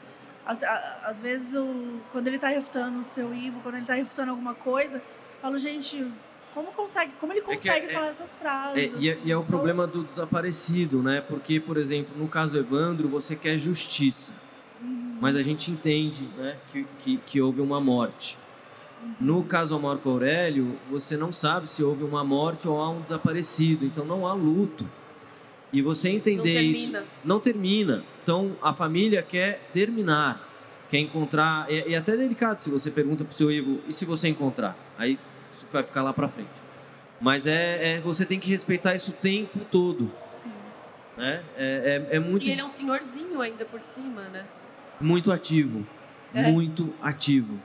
[0.46, 4.54] às, vezes, o, quando ele tá refutando o seu Ivo, quando ele tá refutando alguma
[4.54, 5.02] coisa, eu
[5.40, 6.06] falo, gente,
[6.52, 8.76] como, consegue, como ele que consegue é- falar essas frases?
[8.76, 9.48] É, e, é, e é o assim?
[9.48, 11.20] problema do desaparecido, né?
[11.20, 14.32] Porque, por exemplo, no caso Evandro, você quer justiça.
[14.80, 15.18] Uhum.
[15.20, 18.38] Mas a gente entende né, que, que, que houve uma morte.
[19.20, 23.84] No caso Marco Aurélio, você não sabe se houve uma morte ou há um desaparecido.
[23.84, 24.88] Então não há luto.
[25.72, 27.12] E você entender não isso termina.
[27.24, 28.04] não termina.
[28.24, 30.48] Então a família quer terminar,
[30.90, 31.70] quer encontrar.
[31.70, 34.74] E, e até é delicado se você pergunta pro seu Ivo, e se você encontrar?
[34.96, 35.18] Aí
[35.52, 36.48] isso vai ficar lá pra frente.
[37.20, 40.10] Mas é, é- você tem que respeitar isso o tempo todo.
[40.42, 40.50] Sim.
[41.18, 41.42] Né?
[41.56, 44.44] É, é, é muito, E ele é um senhorzinho ainda por cima, né?
[45.00, 45.86] muito ativo.
[46.32, 46.50] É.
[46.50, 47.60] Muito ativo.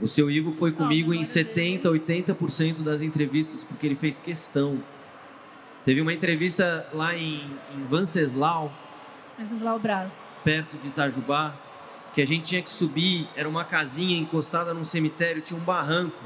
[0.00, 4.82] O seu Ivo foi comigo em memória 70, 80% das entrevistas, porque ele fez questão.
[5.84, 7.42] Teve uma entrevista lá em,
[7.76, 8.72] em Venceslau,
[9.38, 10.28] O Brás.
[10.44, 11.54] perto de Itajubá,
[12.14, 16.22] que a gente tinha que subir, era uma casinha encostada num cemitério, tinha um barranco.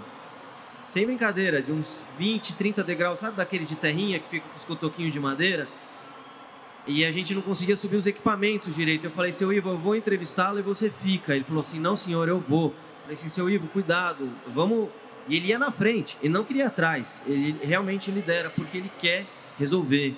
[0.85, 4.65] Sem brincadeira, de uns 20, 30 degraus, sabe daquele de terrinha que fica com os
[4.65, 5.69] cotoquinhos de madeira?
[6.87, 9.05] E a gente não conseguia subir os equipamentos direito.
[9.05, 11.35] Eu falei, seu Ivo, eu vou entrevistá-lo e você fica.
[11.35, 12.67] Ele falou assim, não senhor, eu vou.
[12.67, 14.89] Eu falei assim, seu Ivo, cuidado, vamos...
[15.29, 17.21] E ele ia na frente, ele não queria atrás.
[17.27, 19.27] Ele realmente lidera, porque ele quer
[19.59, 20.17] resolver.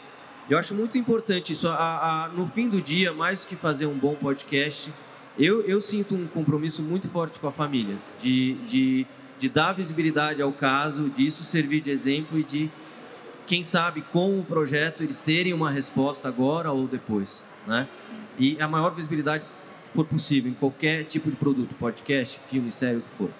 [0.49, 1.69] Eu acho muito importante isso.
[1.69, 4.93] A, a- no fim do dia, mais do que fazer um bom podcast,
[5.39, 7.97] eu, eu sinto um compromisso muito forte com a família.
[8.21, 9.07] De, de,
[9.39, 12.71] de dar visibilidade ao caso, disso servir de exemplo e de,
[13.47, 17.45] quem sabe, com o projeto, eles terem uma resposta agora ou depois.
[17.67, 17.87] Né?
[18.39, 19.45] E a maior visibilidade
[19.95, 23.31] for possível em qualquer tipo de produto, podcast, filme, série, o que for.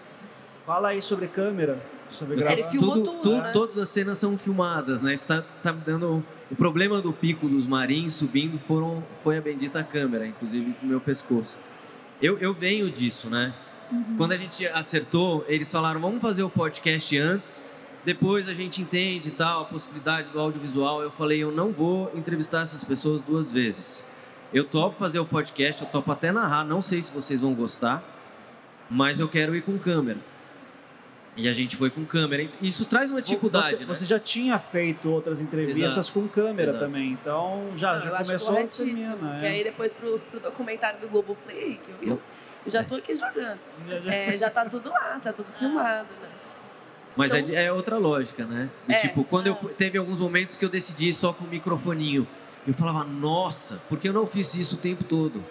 [0.67, 2.53] Fala aí sobre câmera, sobre gravar.
[2.53, 3.51] Ele filmou Tudo, tudo, tu- né?
[3.53, 5.15] Todas as cenas são filmadas, né?
[5.15, 6.25] Isso tá, tá me dando.
[6.51, 11.01] O problema do pico dos marins subindo foram, foi a bendita câmera, inclusive do meu
[11.01, 11.59] pescoço.
[12.21, 13.55] Eu, eu venho disso, né?
[13.93, 14.15] Uhum.
[14.17, 17.63] Quando a gente acertou, eles falaram: vamos fazer o podcast antes,
[18.05, 21.03] depois a gente entende e tal, a possibilidade do audiovisual.
[21.03, 24.05] Eu falei: eu não vou entrevistar essas pessoas duas vezes.
[24.53, 28.03] Eu topo fazer o podcast, eu topo até narrar, não sei se vocês vão gostar,
[28.91, 30.19] mas eu quero ir com câmera.
[31.41, 32.49] E a gente foi com câmera.
[32.61, 33.87] Isso traz uma dificuldade, você, né?
[33.87, 36.13] você já tinha feito outras entrevistas Exato.
[36.13, 36.85] com câmera Exato.
[36.85, 38.87] também, então já, Não, já começou corretíssimo.
[38.87, 39.49] termina, Porque é.
[39.51, 42.23] aí depois pro, pro documentário do Globoplay, que eu, eu,
[42.67, 43.59] eu já tô aqui jogando.
[43.89, 46.29] Já- já- É, já tá tudo lá, tá tudo filmado, né?
[47.17, 48.69] Mas é Então- de- é, outra lógica, né?
[48.89, 49.57] De, É, tipo, quando eu é.
[49.57, 52.27] fui- teve alguns momentos que eu decidi só com o microfoninho.
[52.67, 55.43] Eu falava, nossa, por que eu não fiz isso o tempo todo?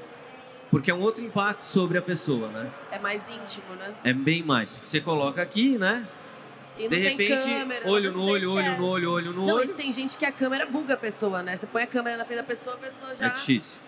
[0.69, 2.69] Porque é um outro impacto sobre a pessoa, né?
[2.91, 3.93] É mais íntimo, né?
[4.03, 4.73] É bem mais.
[4.73, 6.05] Porque você coloca aqui, né?
[6.77, 9.57] E não De tem repente, câmera, olho no olho, olho no olho, olho no Não,
[9.59, 9.73] e olho.
[9.73, 11.55] tem gente que a câmera buga a pessoa, né?
[11.57, 13.25] Você põe a câmera na frente da pessoa, a pessoa já.
[13.27, 13.79] É difícil.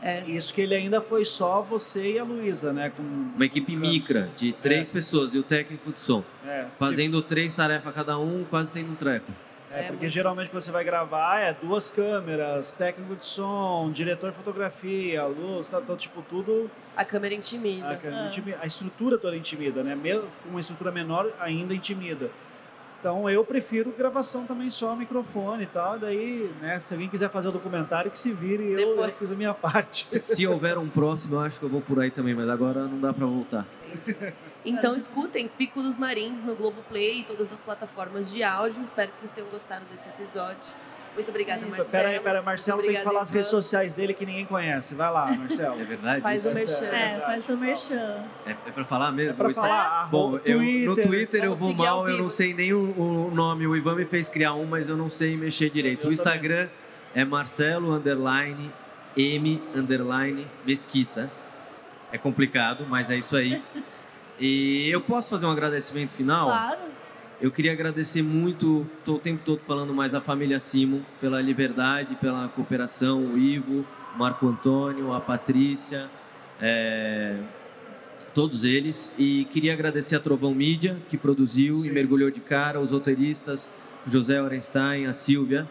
[0.00, 0.20] É.
[0.26, 2.90] Isso que ele ainda foi só você e a Luísa, né?
[2.96, 6.24] Com, Uma equipe micra de três pessoas e o técnico de som.
[6.46, 9.30] é, Fazendo três tarefas cada um, quase tendo um treco.
[9.74, 10.08] É, É, porque muito.
[10.12, 15.68] geralmente quando você vai gravar é duas câmeras, técnico de som, diretor de fotografia, luz,
[15.68, 16.70] tá, então, tipo, tudo.
[16.94, 17.88] A câmera A, intimida.
[17.88, 19.94] a intimi- a estrutura toda intimida, né?
[19.94, 22.30] Mesmo com uma estrutura menor, ainda intimida.
[23.02, 25.98] Então eu prefiro gravação também só microfone e tal.
[25.98, 29.10] Daí, né, se alguém quiser fazer o documentário, que se vire, eu, Depois.
[29.10, 30.06] eu fiz a minha parte.
[30.24, 33.00] Se houver um próximo, eu acho que eu vou por aí também, mas agora não
[33.00, 33.66] dá pra voltar.
[34.64, 38.80] Então escutem Pico dos Marins no Globoplay e todas as plataformas de áudio.
[38.84, 40.62] Espero que vocês tenham gostado desse episódio.
[41.14, 41.90] Muito obrigada, Marcelo.
[41.90, 43.62] Pera aí, pera aí, Marcelo Muito tem que falar as redes Ivan.
[43.62, 44.94] sociais dele que ninguém conhece.
[44.94, 45.76] Vai lá, Marcelo.
[45.80, 46.22] É verdade?
[46.22, 46.54] Faz o isso?
[46.54, 46.86] merchan.
[46.86, 48.24] É É, faz seu merchan.
[48.46, 49.32] É, é pra falar mesmo?
[49.32, 50.08] É pra O falar.
[50.10, 52.80] Bom, eu, no Twitter eu vou mal, eu não sei nem o,
[53.28, 53.66] o nome.
[53.66, 56.06] O Ivan me fez criar um, mas eu não sei mexer direito.
[56.06, 56.68] Eu o Instagram
[57.14, 58.72] é Marcelo underline
[59.16, 61.30] M underline Mesquita.
[62.10, 63.62] É complicado, mas é isso aí.
[64.40, 66.46] E eu posso fazer um agradecimento final?
[66.46, 66.91] Claro.
[67.42, 72.14] Eu queria agradecer muito, estou o tempo todo falando mais a família Simo, pela liberdade,
[72.14, 76.08] pela cooperação, o Ivo, o Marco Antônio, a Patrícia,
[76.60, 77.34] é,
[78.32, 79.10] todos eles.
[79.18, 81.88] E queria agradecer a Trovão Mídia, que produziu Sim.
[81.88, 83.72] e mergulhou de cara, os roteiristas,
[84.06, 85.68] José Orenstein, a Silvia,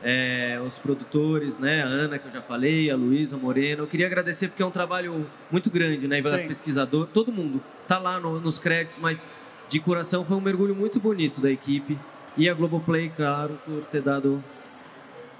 [0.00, 3.82] é, os produtores, né, a Ana, que eu já falei, a Luísa Moreno.
[3.82, 6.46] Eu queria agradecer porque é um trabalho muito grande, né, Sim.
[6.46, 9.26] pesquisadores, todo mundo tá lá no- nos créditos, mas
[9.68, 11.98] de coração foi um mergulho muito bonito da equipe.
[12.36, 14.42] E a Globoplay, claro, por ter dado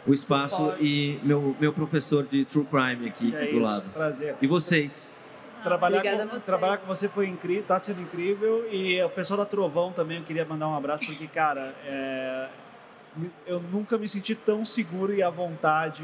[0.06, 0.84] o espaço Suporte.
[0.84, 3.84] e meu, meu professor de True Crime aqui É do isso, lado.
[3.92, 4.36] prazer.
[4.42, 5.12] E vocês?
[5.62, 6.44] Trabalhar Obrigada com, vocês.
[6.44, 8.66] trabalhar com você foi incrível, tá sendo incrível.
[8.72, 12.48] E o pessoal da Trovão também, eu queria mandar um abraço, porque, cara, é,
[13.46, 16.02] eu nunca me senti tão seguro e à vontade,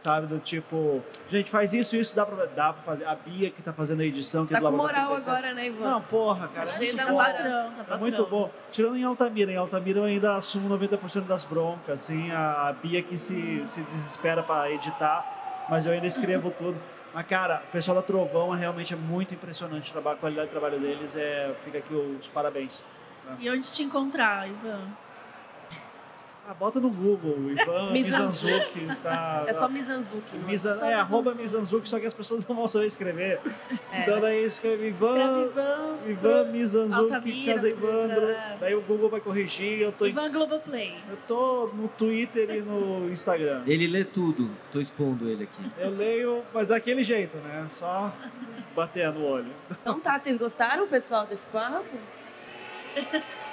[0.00, 0.26] sabe?
[0.26, 3.04] Do tipo, gente, faz isso, isso, dá pra, dá pra fazer.
[3.06, 5.28] A Bia que tá fazendo a edição Você aqui tá com moral 37.
[5.30, 5.84] agora, né, Ivan?
[5.90, 7.32] Não, porra, cara, é muito da Tá moral.
[7.32, 7.98] patrão, tá É patrão.
[7.98, 8.50] muito bom.
[8.70, 9.52] Tirando em Altamira.
[9.52, 12.30] Em Altamira eu ainda assumo 90% das broncas, assim.
[12.30, 16.76] A, Bia que se, se desespera para editar, mas eu ainda escrevo tudo.
[17.14, 19.90] Mas, cara, o pessoal da Trovão é realmente é muito impressionante.
[19.90, 21.54] o trabalho- A qualidade do trabalho deles é...
[21.64, 22.84] Fica aqui os parabéns.
[23.40, 24.80] E onde te encontrar, Ivan?
[26.50, 28.80] Ah, bota no Google, Ivan Mizanzuki.
[28.80, 29.02] Mizanzuki.
[29.02, 30.34] Tá, É só Mizanzuki.
[30.38, 30.56] não é?
[30.56, 31.42] Só é, arroba Mizanzuki.
[31.42, 33.38] Mizanzuki, só que as pessoas não vão saber escrever.
[33.92, 34.02] É.
[34.02, 35.42] Então daí escreve Escreve Ivan...
[35.44, 35.98] Ivan.
[36.06, 38.30] Ivan Mizanzuki, Casa Evandro.
[38.30, 38.56] é.
[38.60, 39.78] Daí o Google vai corrigir.
[39.82, 40.96] Eu tô, em- Ivan Globoplay.
[41.10, 43.62] eu tô no Twitter e no Instagram.
[43.66, 44.50] Ele lê tudo.
[44.72, 45.70] Tô expondo ele aqui.
[45.78, 47.66] Eu leio, mas daquele jeito, né?
[47.68, 48.10] Só
[48.74, 49.52] batendo o olho.
[49.82, 51.84] Então tá, vocês gostaram, pessoal, desse papo?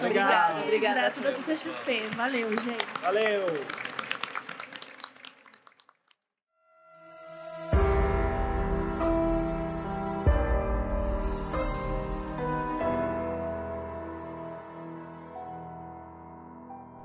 [0.00, 0.60] Obrigado.
[0.60, 1.10] Obrigada, obrigada.
[1.10, 2.08] Direto da CCXP.
[2.16, 2.86] Valeu, gente.
[3.02, 3.44] Valeu!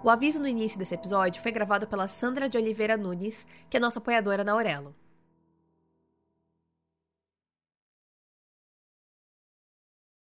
[0.08, 3.80] O aviso no início desse episódio foi gravado pela Sandra de Oliveira Nunes, que é
[3.80, 4.96] nossa apoiadora na Aurelo.